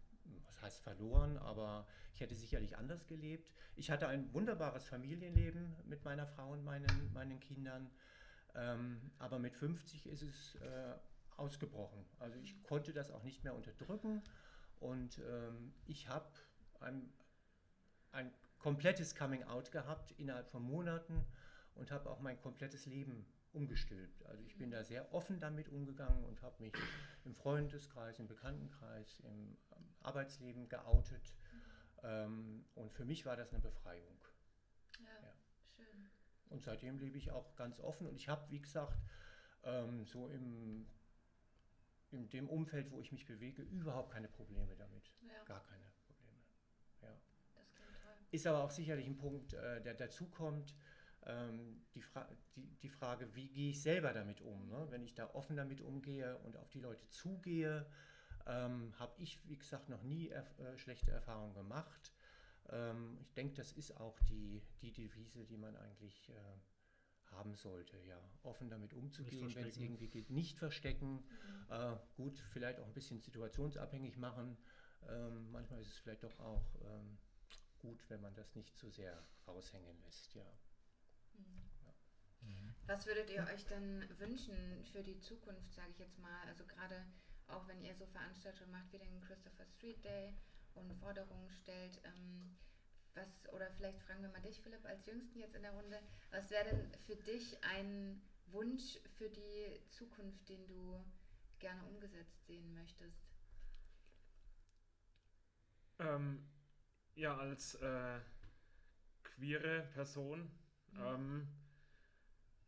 [0.45, 3.51] was heißt verloren, aber ich hätte sicherlich anders gelebt.
[3.75, 7.89] Ich hatte ein wunderbares Familienleben mit meiner Frau und meinen, meinen Kindern.
[8.55, 10.95] Ähm, aber mit 50 ist es äh,
[11.37, 12.05] ausgebrochen.
[12.19, 14.23] Also ich konnte das auch nicht mehr unterdrücken.
[14.79, 16.29] Und ähm, ich habe
[16.79, 17.11] ein,
[18.11, 21.25] ein komplettes Coming-out gehabt innerhalb von Monaten
[21.75, 24.25] und habe auch mein komplettes Leben umgestülpt.
[24.25, 26.73] Also ich bin da sehr offen damit umgegangen und habe mich
[27.23, 31.33] im Freundeskreis, im Bekanntenkreis, im ähm, Arbeitsleben geoutet.
[32.03, 34.17] Ähm, und für mich war das eine Befreiung.
[34.99, 35.33] Ja, Ja.
[35.75, 36.09] schön.
[36.49, 38.07] Und seitdem lebe ich auch ganz offen.
[38.07, 38.99] Und ich habe, wie gesagt,
[39.63, 40.85] ähm, so im,
[42.11, 45.11] in dem Umfeld, wo ich mich bewege, überhaupt keine Probleme damit.
[45.21, 46.39] Ja, Gar keine Probleme.
[47.01, 47.17] Ja.
[47.55, 48.13] das klingt toll.
[48.31, 50.71] Ist aber auch sicherlich ein Punkt, äh, der dazukommt.
[50.71, 50.75] Ähm,
[51.95, 54.67] die, Fra die, die Frage, wie gehe ich selber damit um?
[54.67, 54.87] Ne?
[54.91, 57.85] Wenn ich da offen damit umgehe und auf die Leute zugehe,
[58.45, 62.13] ähm, habe ich, wie gesagt, noch nie erf äh, schlechte Erfahrungen gemacht.
[62.69, 67.97] Ähm, ich denke, das ist auch die, die Devise, die man eigentlich äh, haben sollte.
[68.03, 70.29] Ja, offen damit umzugehen, wenn es irgendwie geht.
[70.29, 71.15] Nicht verstecken.
[71.15, 71.65] Mhm.
[71.69, 74.57] Äh, gut, vielleicht auch ein bisschen situationsabhängig machen.
[75.07, 77.17] Ähm, manchmal ist es vielleicht doch auch ähm,
[77.79, 80.33] gut, wenn man das nicht zu sehr raushängen lässt.
[80.35, 80.45] Ja.
[82.41, 82.75] Mhm.
[82.87, 86.47] Was würdet ihr euch denn wünschen für die Zukunft, sage ich jetzt mal?
[86.47, 87.05] Also gerade
[87.47, 90.33] auch wenn ihr so Veranstaltungen macht wie den Christopher Street Day
[90.73, 92.55] und Forderungen stellt, ähm,
[93.13, 96.49] was, oder vielleicht fragen wir mal dich, Philipp, als Jüngsten jetzt in der Runde, was
[96.49, 101.03] wäre denn für dich ein Wunsch für die Zukunft, den du
[101.59, 103.35] gerne umgesetzt sehen möchtest?
[105.99, 106.45] Ähm,
[107.15, 108.19] ja, als äh,
[109.23, 110.51] queere Person,
[110.95, 111.05] Mhm.
[111.05, 111.47] ähm,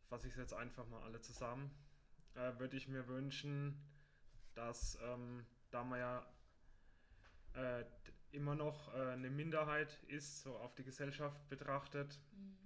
[0.08, 1.70] fasse ich es jetzt einfach mal alle zusammen,
[2.34, 3.78] äh, würde ich mir wünschen,
[4.54, 6.26] dass, ähm, da man ja
[7.54, 7.84] äh,
[8.32, 12.58] immer noch äh, eine Minderheit ist, so auf die Gesellschaft betrachtet, Mhm.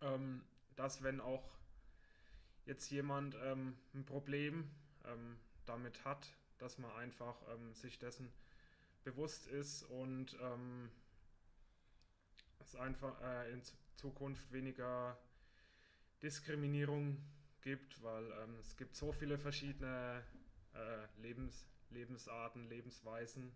[0.00, 0.44] ähm,
[0.76, 1.58] dass wenn auch
[2.64, 4.70] jetzt jemand ähm, ein Problem
[5.04, 8.32] ähm, damit hat, dass man einfach ähm, sich dessen
[9.04, 10.90] bewusst ist und ähm,
[12.58, 15.18] es einfach äh, in Z- Zukunft weniger
[16.22, 17.18] Diskriminierung
[17.62, 20.22] gibt, weil ähm, es gibt so viele verschiedene
[20.74, 23.54] äh, Lebens Lebensarten, Lebensweisen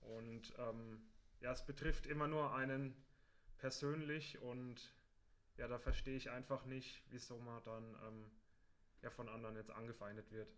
[0.00, 1.00] und ähm,
[1.40, 2.94] ja, es betrifft immer nur einen
[3.58, 4.94] persönlich und
[5.56, 8.30] ja, da verstehe ich einfach nicht, wieso man dann ähm,
[9.02, 10.52] ja von anderen jetzt angefeindet wird.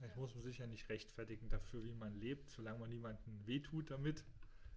[0.00, 3.46] Ja, Ich muss man sich ja nicht rechtfertigen dafür, wie man lebt, solange man niemandem
[3.46, 4.24] wehtut damit.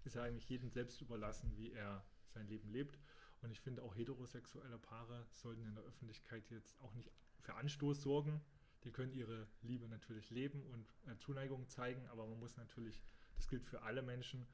[0.03, 2.99] Ist ja eigentlich jedem selbst überlassen, wie er sein Leben lebt.
[3.41, 7.11] Und ich finde auch heterosexuelle Paare sollten in der Öffentlichkeit jetzt auch nicht
[7.41, 8.41] für Anstoß sorgen.
[8.83, 13.03] Die können ihre Liebe natürlich leben und äh, Zuneigung zeigen, aber man muss natürlich,
[13.35, 14.47] das gilt für alle Menschen,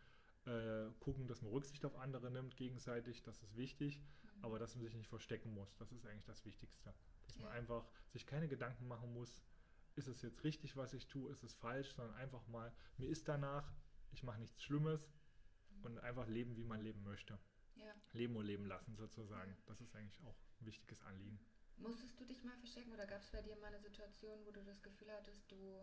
[0.46, 3.22] äh, gucken, dass man Rücksicht auf andere nimmt gegenseitig.
[3.24, 4.02] Das ist wichtig,
[4.42, 5.76] aber dass man sich nicht verstecken muss.
[5.78, 6.94] Das ist eigentlich das Wichtigste.
[7.24, 7.52] Dass man Ja.
[7.54, 9.44] einfach sich keine Gedanken machen muss,
[9.96, 13.28] ist es jetzt richtig, was ich tue, ist es falsch, sondern einfach mal, mir ist
[13.28, 13.72] danach,
[14.12, 15.14] ich mache nichts Schlimmes
[15.84, 17.38] und einfach leben, wie man leben möchte.
[17.86, 17.94] Ja.
[18.13, 19.56] Leben und leben lassen sozusagen.
[19.65, 21.39] Das ist eigentlich auch ein wichtiges Anliegen.
[21.78, 24.63] Musstest du dich mal verstecken oder gab es bei dir mal eine Situation, wo du
[24.63, 25.82] das Gefühl hattest, du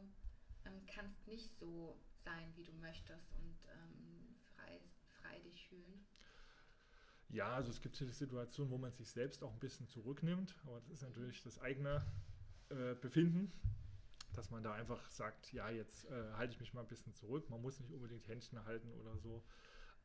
[0.64, 4.80] ähm, kannst nicht so sein, wie du möchtest und ähm, frei,
[5.20, 6.06] frei dich fühlen?
[7.30, 10.90] Ja, also es gibt Situationen, wo man sich selbst auch ein bisschen zurücknimmt, aber das
[10.90, 12.02] ist natürlich das eigene
[12.70, 13.52] äh, Befinden,
[14.34, 17.50] dass man da einfach sagt, ja, jetzt äh, halte ich mich mal ein bisschen zurück.
[17.50, 19.44] Man muss nicht unbedingt Händchen halten oder so,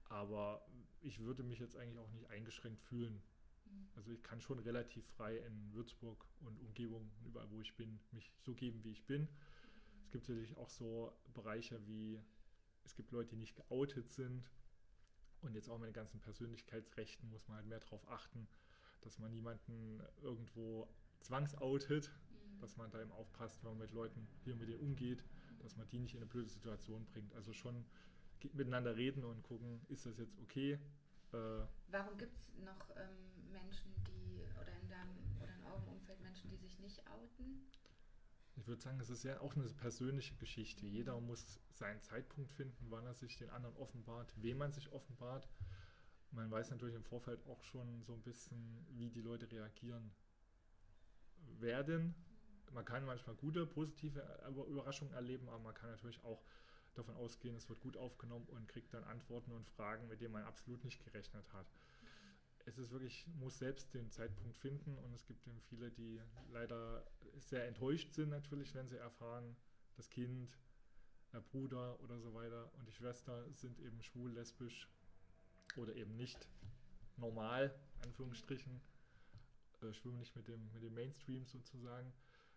[0.10, 0.65] aber
[1.04, 3.22] ich würde mich jetzt eigentlich auch nicht eingeschränkt fühlen.
[3.66, 3.88] Mhm.
[3.96, 8.32] Also ich kann schon relativ frei in Würzburg und Umgebung, überall wo ich bin, mich
[8.39, 9.28] so geben, wie ich bin.
[10.06, 12.22] Es gibt natürlich auch so Bereiche wie,
[12.84, 14.50] es gibt Leute, die nicht geoutet sind.
[15.42, 18.48] Und jetzt auch mit den ganzen Persönlichkeitsrechten muss man halt mehr darauf achten,
[19.02, 20.88] dass man niemanden irgendwo
[21.20, 22.12] zwangsoutet,
[22.54, 22.60] Mhm.
[22.62, 25.24] dass man da eben aufpasst, wenn man mit Leuten hier mit denen umgeht,
[25.60, 27.34] dass man die nicht in eine blöde Situation bringt.
[27.34, 27.86] Also schon
[28.53, 30.79] miteinander reden und gucken, ist das jetzt okay?
[31.32, 31.38] Äh,
[31.88, 36.49] Warum gibt es noch ähm, Menschen, die, oder in deinem oder in eurem Umfeld Menschen,
[36.49, 37.69] die sich nicht outen?
[38.56, 40.86] Ich würde sagen, es ist ja auch eine persönliche Geschichte.
[40.86, 45.49] Jeder muss seinen Zeitpunkt finden, wann er sich den anderen offenbart, wem man sich offenbart.
[46.32, 50.12] Man weiß natürlich im Vorfeld auch schon so ein bisschen, wie die Leute reagieren
[51.60, 52.15] werden.
[52.71, 56.43] Man kann manchmal gute, positive Über- Überraschungen erleben, aber man kann natürlich auch
[56.97, 60.43] davon ausgehen, es wird gut aufgenommen und kriegt dann Antworten und Fragen, mit denen man
[60.43, 61.67] absolut nicht gerechnet hat.
[62.65, 67.06] Es ist wirklich, muss selbst den Zeitpunkt finden und es gibt eben viele, die leider
[67.38, 69.56] sehr enttäuscht sind natürlich, wenn sie erfahren,
[69.95, 70.58] das Kind,
[71.34, 74.88] der Bruder oder so weiter und die Schwester sind eben schwul, lesbisch
[75.75, 76.47] oder eben nicht
[77.17, 78.79] normal, Anführungsstrichen,
[79.82, 82.13] äh, schwimmen nicht mit dem, mit dem Mainstream sozusagen.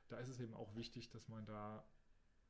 [0.08, 1.84] Da ist es eben auch wichtig, dass man da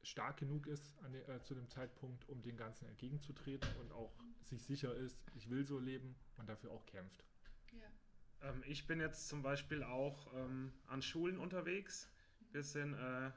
[0.07, 4.13] stark genug ist an de, äh, zu dem Zeitpunkt, um dem Ganzen entgegenzutreten und auch
[4.43, 7.25] sich sicher ist, ich will so leben und dafür auch kämpft.
[7.73, 8.49] Ja.
[8.49, 12.09] Ähm, ich bin jetzt zum Beispiel auch ähm, an Schulen unterwegs.
[12.53, 13.31] Wir sind äh,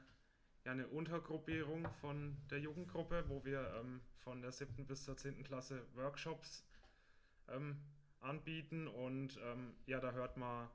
[0.64, 4.86] ja eine Untergruppierung von der Jugendgruppe, wo wir ähm, von der 7.
[4.86, 5.42] bis zur 10.
[5.42, 6.64] Klasse Workshops
[7.48, 7.80] ähm,
[8.20, 10.68] anbieten und ähm, ja, da hört man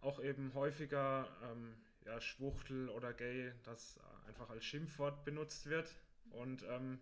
[0.00, 5.94] auch eben häufiger ähm, ja, Schwuchtel oder Gay, das einfach als Schimpfwort benutzt wird
[6.30, 7.00] und ähm,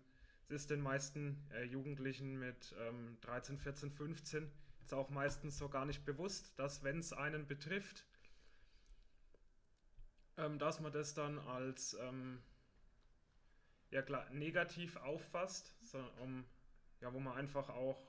[0.49, 4.51] es ist den meisten äh, Jugendlichen mit ähm, 13, 14, 15
[4.83, 8.05] ist auch meistens so gar nicht bewusst, dass wenn es einen betrifft,
[10.37, 12.41] ähm, dass man das dann als ähm,
[13.91, 16.45] ja, klar, negativ auffasst, so, um,
[16.99, 18.07] ja, wo man einfach auch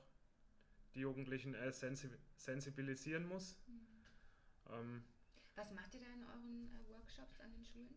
[0.95, 3.57] die Jugendlichen äh, sensi sensibilisieren muss.
[4.69, 5.03] Ähm,
[5.55, 7.95] Was macht ihr da in euren äh, Workshops an den Schulen?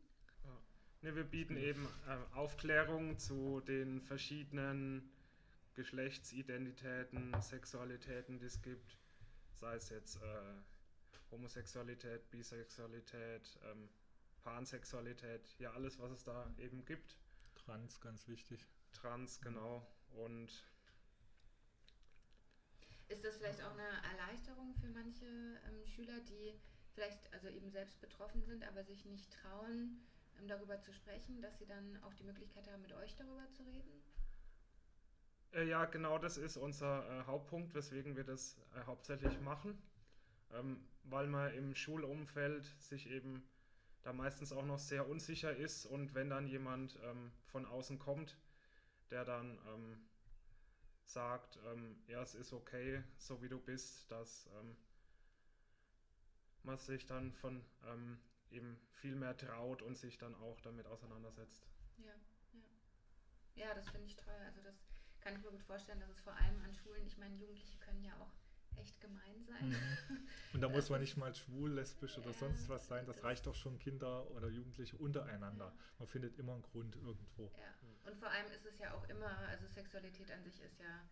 [1.01, 5.09] Ne, wir bieten eben äh, Aufklärung zu den verschiedenen
[5.75, 8.99] Geschlechtsidentitäten, Sexualitäten, die es gibt.
[9.55, 10.21] Sei es jetzt äh,
[11.31, 13.89] Homosexualität, Bisexualität, ähm,
[14.43, 17.17] Pansexualität, ja alles, was es da eben gibt.
[17.55, 18.67] Trans, ganz wichtig.
[18.93, 19.87] Trans, genau.
[20.17, 20.65] Und
[23.09, 26.59] Ist das vielleicht auch eine Erleichterung für manche ähm, Schüler, die
[26.95, 30.01] vielleicht also eben selbst betroffen sind, aber sich nicht trauen,
[30.39, 33.63] ähm, darüber zu sprechen, dass sie dann auch die Möglichkeit haben, mit euch darüber zu
[33.63, 34.03] reden?
[35.53, 39.81] Äh, ja, genau das ist unser äh, Hauptpunkt, weswegen wir das äh, hauptsächlich machen,
[40.53, 43.49] ähm, weil man im Schulumfeld sich eben
[44.03, 48.39] da meistens auch noch sehr unsicher ist und wenn dann jemand ähm, von außen kommt,
[49.11, 50.09] der dann ähm,
[51.05, 54.77] sagt, ähm, ja, es ist okay, so wie du bist, dass ähm,
[56.63, 58.19] man sich dann von ähm,
[58.51, 61.67] eben viel mehr traut und sich dann auch damit auseinandersetzt.
[61.99, 62.15] Ja,
[62.53, 62.61] ja.
[63.67, 64.35] Ja, das finde ich toll.
[64.47, 64.75] Also das
[65.21, 68.03] kann ich mir gut vorstellen, dass es vor allem an Schulen, ich meine, Jugendliche können
[68.05, 68.33] ja auch
[68.77, 69.75] echt gemein sein.
[70.53, 73.05] Und da muss man nicht mal schwul, lesbisch oder Ja, sonst was sein.
[73.07, 75.67] Das das- reicht doch schon Kinder oder Jugendliche untereinander.
[75.67, 75.85] Ja.
[75.99, 77.51] Man findet immer einen Grund irgendwo.
[77.59, 77.75] Ja,
[78.11, 81.09] und vor allem ist es ja auch immer, also Sexualität an sich ist ja,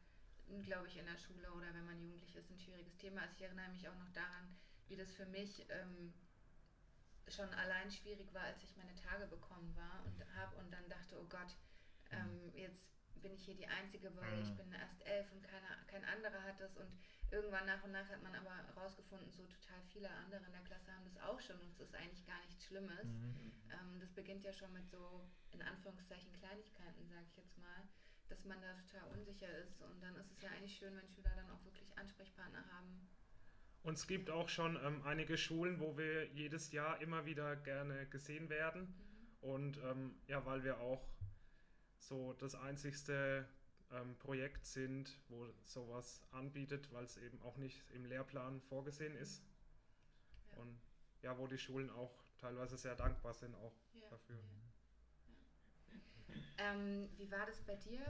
[0.62, 3.22] glaube ich, in der Schule oder wenn man jugendlich ist, ein schwieriges Thema.
[3.22, 6.14] Also ich erinnere mich auch noch daran, wie das für mich ähm,
[7.28, 11.18] schon allein schwierig war, als ich meine Tage bekommen war und habe und dann dachte,
[11.20, 11.56] oh Gott,
[12.10, 12.86] ähm, jetzt
[13.16, 14.56] bin ich hier die Einzige, weil ich Mhm.
[14.56, 16.94] bin erst elf und keiner, kein anderer hat das und
[17.30, 20.92] irgendwann nach und nach hat man aber herausgefunden, so total viele andere in der Klasse
[20.92, 23.08] haben das auch schon und es ist eigentlich gar nichts Schlimmes.
[23.08, 23.52] Mhm.
[23.70, 27.84] Ähm, das beginnt ja schon mit so, in Anführungszeichen, Kleinigkeiten, sage ich jetzt mal,
[28.28, 29.80] dass man da total unsicher ist.
[29.82, 33.02] Und dann ist es ja eigentlich schön, wenn Schüler dann auch wirklich Ansprechpartner haben.
[33.86, 38.04] Und es gibt auch schon ähm, einige Schulen, wo wir jedes Jahr immer wieder gerne
[38.06, 38.82] gesehen werden.
[38.82, 39.48] Mhm.
[39.48, 41.08] Und ähm, ja, weil wir auch
[42.00, 43.46] so das einzigste
[43.92, 49.44] ähm, Projekt sind, wo sowas anbietet, weil es eben auch nicht im Lehrplan vorgesehen ist.
[50.50, 50.62] Ja.
[50.62, 50.80] Und
[51.22, 54.08] ja, wo die Schulen auch teilweise sehr dankbar sind auch Ja.
[54.10, 54.36] dafür.
[56.58, 58.00] Ähm, wie war das bei dir?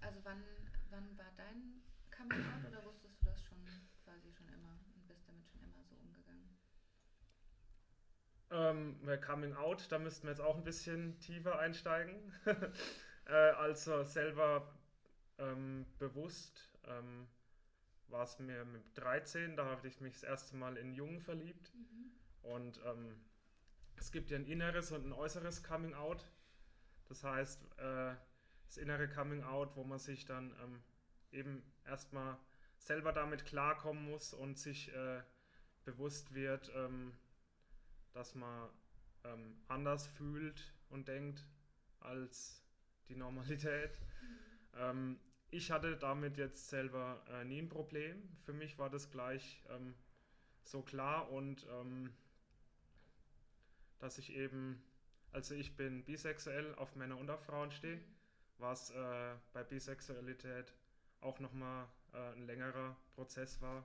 [0.00, 0.44] Also wann,
[0.90, 1.82] wann war dein
[2.16, 3.58] Coming Out oder wusstest du das schon
[4.04, 6.56] quasi schon immer und bist damit schon immer so umgegangen?
[8.50, 12.14] Ähm, Coming Out, da müssten wir jetzt auch ein bisschen tiefer einsteigen.
[13.26, 14.72] äh, also selber
[15.38, 17.26] ähm, bewusst ähm,
[18.08, 21.72] war es mir mit 13, da habe ich mich das erste Mal in Jungen verliebt.
[22.42, 23.16] Und ähm,
[23.96, 26.24] es gibt ja ein inneres und ein äußeres Coming Out.
[27.08, 28.14] Das heißt, äh,
[28.66, 30.82] das innere Coming Out, wo man sich dann ähm,
[31.32, 32.36] eben erstmal
[32.78, 35.22] selber damit klarkommen muss und sich äh,
[35.84, 37.12] bewusst wird, ähm,
[38.16, 38.70] dass man
[39.24, 41.46] ähm, anders fühlt und denkt
[42.00, 42.62] als
[43.08, 44.00] die Normalität.
[44.78, 45.18] Ähm,
[45.50, 48.28] ich hatte damit jetzt selber äh, nie ein Problem.
[48.44, 49.94] Für mich war das gleich ähm,
[50.64, 52.12] so klar und ähm,
[53.98, 54.82] dass ich eben,
[55.32, 58.02] also ich bin bisexuell, auf Männer und auf Frauen stehe,
[58.58, 60.74] was äh, bei Bisexualität
[61.22, 63.82] auch nochmal äh, ein längerer Prozess war,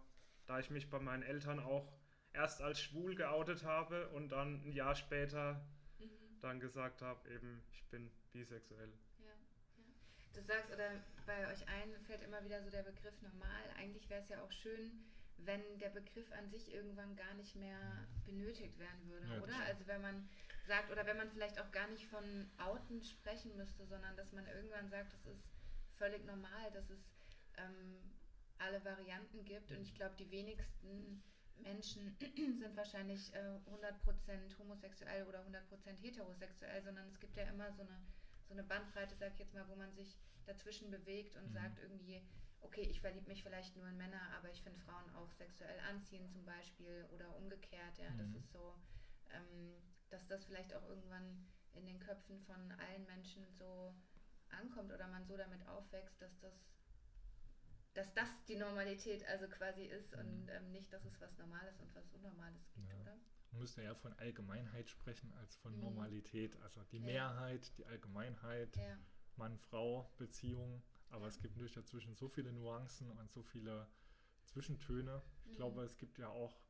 [0.48, 2.01] da ich mich bei meinen Eltern auch
[2.34, 5.62] erst als schwul geoutet habe und dann ein Jahr später
[6.00, 6.10] Mhm.
[6.42, 8.92] dann gesagt habe, eben ich bin bisexuell.
[9.20, 9.84] Ja, ja.
[10.34, 10.90] Du sagst, oder
[11.26, 13.64] bei euch allen fällt immer wieder so der Begriff normal.
[13.78, 14.92] Eigentlich wäre es ja auch schön,
[15.38, 19.60] wenn der Begriff an sich irgendwann gar nicht mehr benötigt werden würde, Ja, oder?
[19.68, 20.30] Also wenn man
[20.68, 24.46] sagt, oder wenn man vielleicht auch gar nicht von Outen sprechen müsste, sondern dass man
[24.48, 25.44] irgendwann sagt, das ist
[25.98, 27.00] völlig normal, dass es
[27.58, 27.98] ähm,
[28.60, 29.72] alle Varianten gibt.
[29.72, 31.24] Und ich glaube, die wenigsten
[31.62, 32.12] Menschen
[32.58, 38.02] sind wahrscheinlich äh, 100% homosexuell oder 100% heterosexuell, sondern es gibt ja immer so eine,
[38.48, 41.54] so eine Bandbreite, sag ich jetzt mal, wo man sich dazwischen bewegt und Mhm.
[41.54, 42.22] sagt irgendwie,
[42.62, 46.30] okay, ich verliebe mich vielleicht nur in Männer, aber ich finde Frauen auch sexuell anziehend
[46.32, 48.36] zum Beispiel oder umgekehrt, ja, das Mhm.
[48.36, 48.76] ist so,
[49.32, 51.38] ähm, dass das vielleicht auch irgendwann
[51.74, 53.94] in den Köpfen von allen Menschen so
[54.50, 56.54] ankommt oder man so damit aufwächst, dass das
[57.94, 60.50] dass das die Normalität also quasi ist und Mhm.
[60.50, 63.00] ähm, nicht, dass es was Normales und was Unnormales gibt, Ja.
[63.02, 63.18] oder?
[63.52, 65.82] Man müsste eher von Allgemeinheit sprechen als von Mhm.
[65.82, 66.56] Normalität.
[66.62, 67.06] Also die Ja.
[67.06, 68.98] Mehrheit, die Allgemeinheit, Ja,
[69.36, 70.84] Mann-Frau-Beziehung.
[71.10, 71.28] Aber Ja.
[71.28, 73.88] es gibt natürlich dazwischen so viele Nuancen und so viele
[74.46, 75.22] Zwischentöne.
[75.44, 75.56] Ich Mhm.
[75.58, 76.62] glaube, es gibt ja auch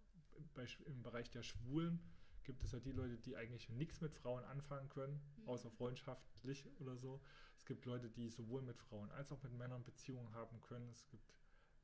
[0.56, 2.00] bei, im Bereich der Schwulen
[2.44, 5.48] gibt es ja die Leute, die eigentlich nichts mit Frauen anfangen können, Mhm.
[5.50, 7.22] außer freundschaftlich oder so.
[7.58, 10.90] Es gibt Leute, die sowohl mit Frauen als auch mit Männern Beziehungen haben können.
[10.90, 11.34] Es gibt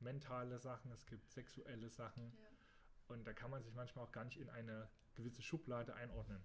[0.00, 2.32] mentale Sachen, es gibt sexuelle Sachen.
[2.36, 2.48] ja,
[3.08, 6.42] Und da kann man sich manchmal auch gar nicht in eine gewisse Schublade einordnen.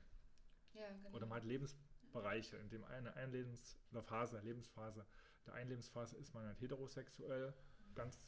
[0.73, 1.11] ja, genau.
[1.11, 5.05] Oder man hat Lebensbereiche, in dem eine, eine Lebens- oder Phase, Lebensphase.
[5.45, 7.53] Der einen Lebensphase ist man halt heterosexuell,
[7.95, 8.27] ganz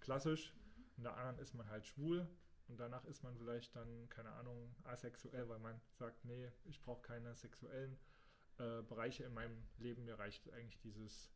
[0.00, 0.54] klassisch.
[0.96, 2.26] In der anderen ist man halt schwul.
[2.68, 7.02] Und danach ist man vielleicht dann, keine Ahnung, asexuell, weil man sagt, nee, ich brauche
[7.02, 7.96] keine sexuellen
[8.58, 10.04] äh, Bereiche in meinem Leben.
[10.04, 11.30] Mir reicht eigentlich dieses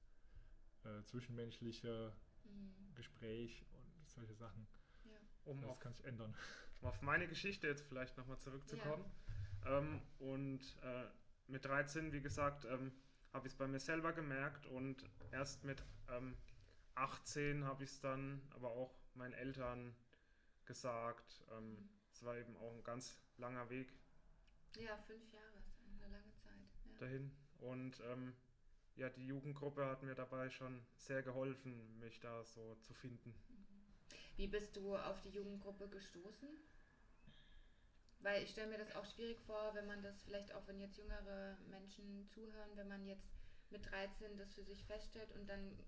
[0.84, 2.12] äh, zwischenmenschliche
[2.44, 2.94] Mhm.
[2.94, 4.66] Gespräch und solche Sachen.
[5.04, 5.10] Ja.
[5.44, 6.34] Um Das auf, kann sich ändern.
[6.80, 9.04] um auf meine Geschichte jetzt vielleicht nochmal zurückzukommen.
[9.66, 11.04] Ähm, und äh,
[11.46, 12.92] mit 13, wie gesagt, ähm,
[13.32, 16.36] habe ich es bei mir selber gemerkt und erst mit ähm,
[16.94, 19.94] 18 habe ich es dann aber auch meinen Eltern
[20.70, 21.42] gesagt.
[21.50, 23.88] Ähm, Es war eben auch ein ganz langer Weg
[24.76, 26.68] ja, fünf Jahre ist eine lange Zeit.
[26.84, 26.98] Ja.
[27.00, 27.30] dahin.
[27.58, 28.34] Und ähm,
[28.96, 33.34] ja, die Jugendgruppe hat mir dabei schon sehr geholfen, mich da so zu finden.
[34.36, 36.48] Wie bist du auf die Jugendgruppe gestoßen?
[38.20, 40.98] Weil ich stelle mir das auch schwierig vor, wenn man das vielleicht auch, wenn jetzt
[40.98, 43.32] jüngere Menschen zuhören, wenn man jetzt
[43.70, 45.78] mit 13 das für sich feststellt und dann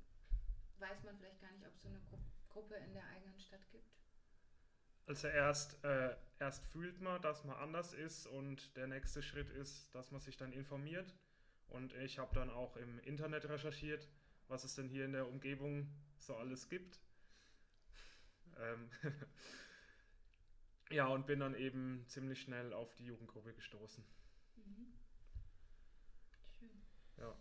[0.78, 2.18] weiß man vielleicht gar nicht, ob es so eine Gru
[2.48, 4.01] Gruppe in der eigenen Stadt gibt.
[5.12, 9.94] Also erst, äh, erst fühlt man, dass man anders ist und der nächste Schritt ist,
[9.94, 11.14] dass man sich dann informiert.
[11.68, 14.08] Und ich habe dann auch im Internet recherchiert,
[14.48, 16.98] was es denn hier in der Umgebung so alles gibt.
[18.58, 18.90] Ähm
[20.90, 24.02] ja, und bin dann eben ziemlich schnell auf die Jugendgruppe gestoßen.
[24.56, 24.94] Mhm.
[26.58, 26.82] Schön.
[27.18, 27.36] Ja.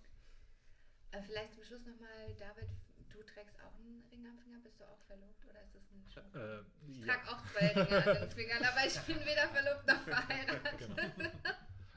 [1.12, 2.68] Äh, vielleicht zum Schluss nochmal, David,
[3.14, 6.04] du trägst auch einen Ring am Finger, bist du auch verlobt oder ist das ein
[6.12, 6.36] Schmuck?
[6.36, 7.14] Äh, Ich ja.
[7.14, 10.78] trage auch zwei Ringe an den Fingern, aber ich bin weder verlobt noch verheiratet.
[10.78, 11.30] Genau.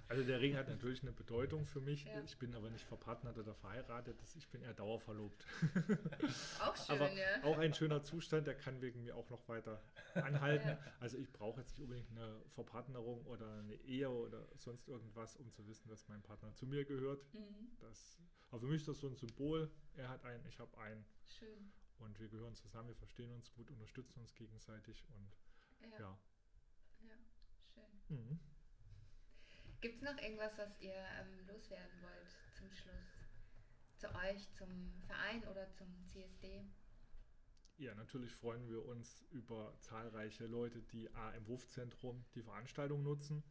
[0.06, 2.04] Also der Ring hat natürlich eine Bedeutung für mich.
[2.04, 2.20] Ja.
[2.24, 4.16] Ich bin aber nicht verpartnert oder verheiratet.
[4.36, 5.44] Ich bin eher dauerverlobt.
[6.60, 7.42] Auch schön, aber ja.
[7.42, 9.82] auch ein schöner Zustand, der kann wegen mir auch noch weiter
[10.14, 10.68] anhalten.
[10.68, 10.78] Ja.
[11.00, 15.50] Also ich brauche jetzt nicht unbedingt eine Verpartnerung oder eine Ehe oder sonst irgendwas, um
[15.50, 17.24] zu wissen, dass mein Partner zu mir gehört.
[17.32, 17.70] Mhm.
[17.80, 18.18] Das,
[18.50, 19.70] aber für mich ist das so ein Symbol.
[19.94, 21.04] Er hat einen, ich habe einen.
[21.24, 21.72] Schön.
[21.98, 25.36] Und wir gehören zusammen, wir verstehen uns gut, unterstützen uns gegenseitig und
[25.80, 26.18] Ja, ja.
[27.00, 27.14] ja.
[27.72, 28.16] schön.
[28.16, 28.40] Mhm.
[29.80, 33.18] Gibt es noch irgendwas, was ihr ähm, loswerden wollt zum Schluss?
[33.98, 36.64] Zu euch, zum Verein oder zum CSD?
[37.76, 43.42] Ja, natürlich freuen wir uns über zahlreiche Leute, die A im Wurfzentrum die Veranstaltung nutzen.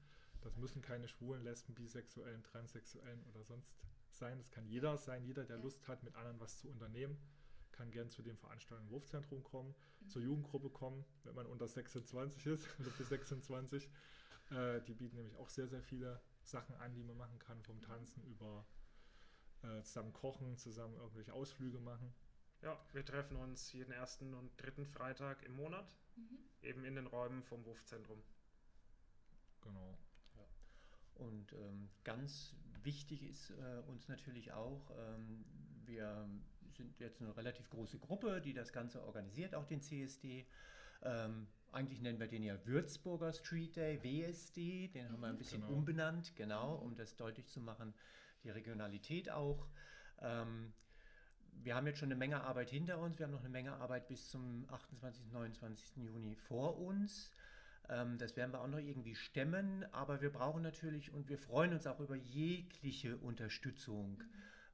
[0.41, 3.75] Das müssen keine Schwulen, Lesben, Bisexuellen, Transsexuellen oder sonst
[4.15, 4.37] sein.
[4.37, 5.23] Das kann jeder sein.
[5.25, 5.63] Jeder, der Ja.
[5.63, 7.17] Lust hat, mit anderen was zu unternehmen,
[7.71, 10.07] kann gern zu den Veranstaltungen im Wurfzentrum kommen, Mhm.
[10.09, 13.89] zur Jugendgruppe kommen, wenn man unter 26 ist oder bis 26.
[14.51, 17.81] Äh, die bieten nämlich auch sehr, sehr viele Sachen an, die man machen kann, vom
[17.81, 18.65] Tanzen über
[19.63, 22.13] äh, zusammen kochen, zusammen irgendwelche Ausflüge machen.
[22.61, 26.37] Ja, wir treffen uns jeden ersten und dritten Freitag im Monat, Mhm.
[26.61, 28.21] eben in den Räumen vom WUF-Zentrum.
[29.61, 29.97] Genau.
[31.15, 32.55] Und ähm, ganz
[32.85, 35.45] wichtig ist äh, uns natürlich auch, ähm,
[35.85, 36.27] wir
[36.71, 40.45] sind jetzt eine relativ große Gruppe, die das Ganze organisiert, auch den CSD.
[41.03, 45.61] Ähm, eigentlich nennen wir den ja Würzburger Street Day, WSD, den haben wir ein bisschen
[45.61, 45.73] Genau.
[45.73, 47.93] umbenannt, genau, um das deutlich zu machen,
[48.43, 49.67] die Regionalität auch.
[50.21, 50.73] Ähm,
[51.63, 54.07] wir haben jetzt schon eine Menge Arbeit hinter uns, wir haben noch eine Menge Arbeit
[54.07, 55.31] bis zum 28.
[55.31, 55.97] 29.
[55.97, 57.31] Juni vor uns.
[57.89, 61.73] Ähm, das werden wir auch noch irgendwie stemmen, aber wir brauchen natürlich und wir freuen
[61.73, 64.23] uns auch über jegliche Unterstützung,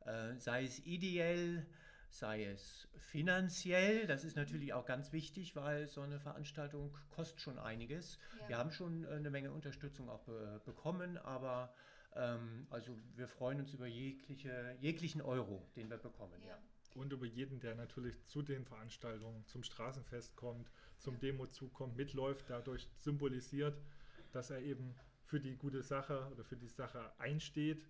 [0.05, 1.65] äh, sei es ideell,
[2.09, 4.07] sei es finanziell.
[4.07, 8.19] Das ist natürlich auch ganz wichtig, weil so eine Veranstaltung kostet schon einiges.
[8.41, 8.49] Ja.
[8.49, 11.73] Wir haben schon äh, eine Menge Unterstützung auch be bekommen, aber
[12.15, 16.41] ähm, also wir freuen uns über jegliche, jeglichen Euro, den wir bekommen.
[16.45, 16.57] Ja.
[16.95, 21.19] Und über jeden, der natürlich zu den Veranstaltungen, zum Straßenfest kommt, zum.
[21.19, 23.79] Demo zukommt, mitläuft, dadurch symbolisiert,
[24.31, 27.87] dass er eben für die gute Sache oder für die Sache einsteht,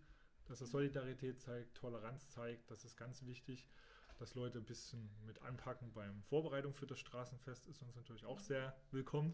[0.48, 2.70] dass er Solidarität zeigt, Toleranz zeigt.
[2.70, 3.68] Das ist ganz wichtig,
[4.18, 8.40] dass Leute ein bisschen mit anpacken beim Vorbereitung für das Straßenfest ist uns natürlich auch
[8.40, 9.34] sehr willkommen.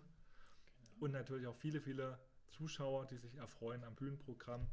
[0.99, 4.67] Und natürlich auch viele, viele Zuschauer, die sich erfreuen am Bühnenprogramm.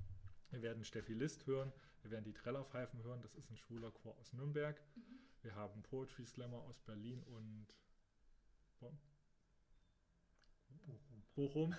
[0.50, 1.72] Wir werden Steffi List hören,
[2.02, 4.80] wir werden die Trellerpfeifen hören, das ist ein schwuler Chor aus Nürnberg.
[4.94, 5.18] Mhm.
[5.42, 7.66] Wir haben Poetry Slammer aus Berlin und
[8.78, 8.98] Bonn?
[11.34, 11.74] Bochum.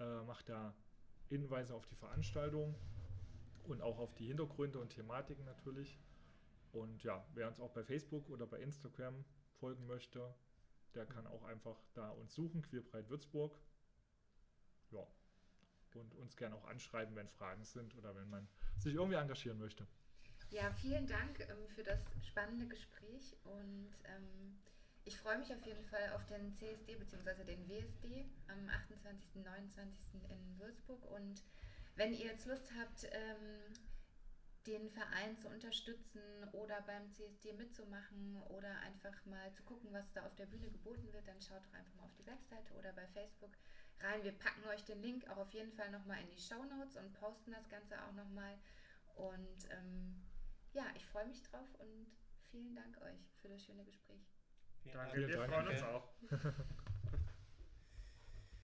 [0.00, 0.74] Äh, macht da
[1.28, 2.74] Hinweise auf die Veranstaltung
[3.64, 5.98] und auch auf die Hintergründe und Thematiken natürlich.
[6.72, 9.24] Und ja, wer uns auch bei Facebook oder bei Instagram
[9.60, 10.34] folgen möchte,
[10.94, 13.58] der kann auch einfach da uns suchen, Queerbreit Würzburg.
[14.90, 15.06] Ja.
[15.94, 19.86] Und uns gerne auch anschreiben, wenn Fragen sind oder wenn man sich irgendwie engagieren möchte.
[20.50, 24.58] Ja, vielen Dank ähm, für das spannende Gespräch und ähm,
[25.04, 27.44] ich freue mich auf jeden Fall auf den CSD bzw.
[27.44, 29.36] den WSD am 28.
[29.36, 30.14] und 29.
[30.30, 31.42] in Würzburg und
[31.96, 33.74] wenn ihr jetzt Lust habt, ähm,
[34.66, 40.24] den Verein zu unterstützen oder beim CSD mitzumachen oder einfach mal zu gucken, was da
[40.24, 43.06] auf der Bühne geboten wird, dann schaut doch einfach mal auf die Webseite oder bei
[43.08, 43.52] Facebook
[44.00, 44.24] rein.
[44.24, 47.12] Wir packen euch den Link auch auf jeden Fall nochmal in die Show Notes und
[47.12, 48.58] posten das Ganze auch nochmal.
[49.16, 50.22] Und ähm,
[50.72, 52.06] ja, ich freue mich drauf und
[52.50, 54.33] vielen Dank euch für das schöne Gespräch.
[54.92, 56.08] Danke, wir freuen uns auch.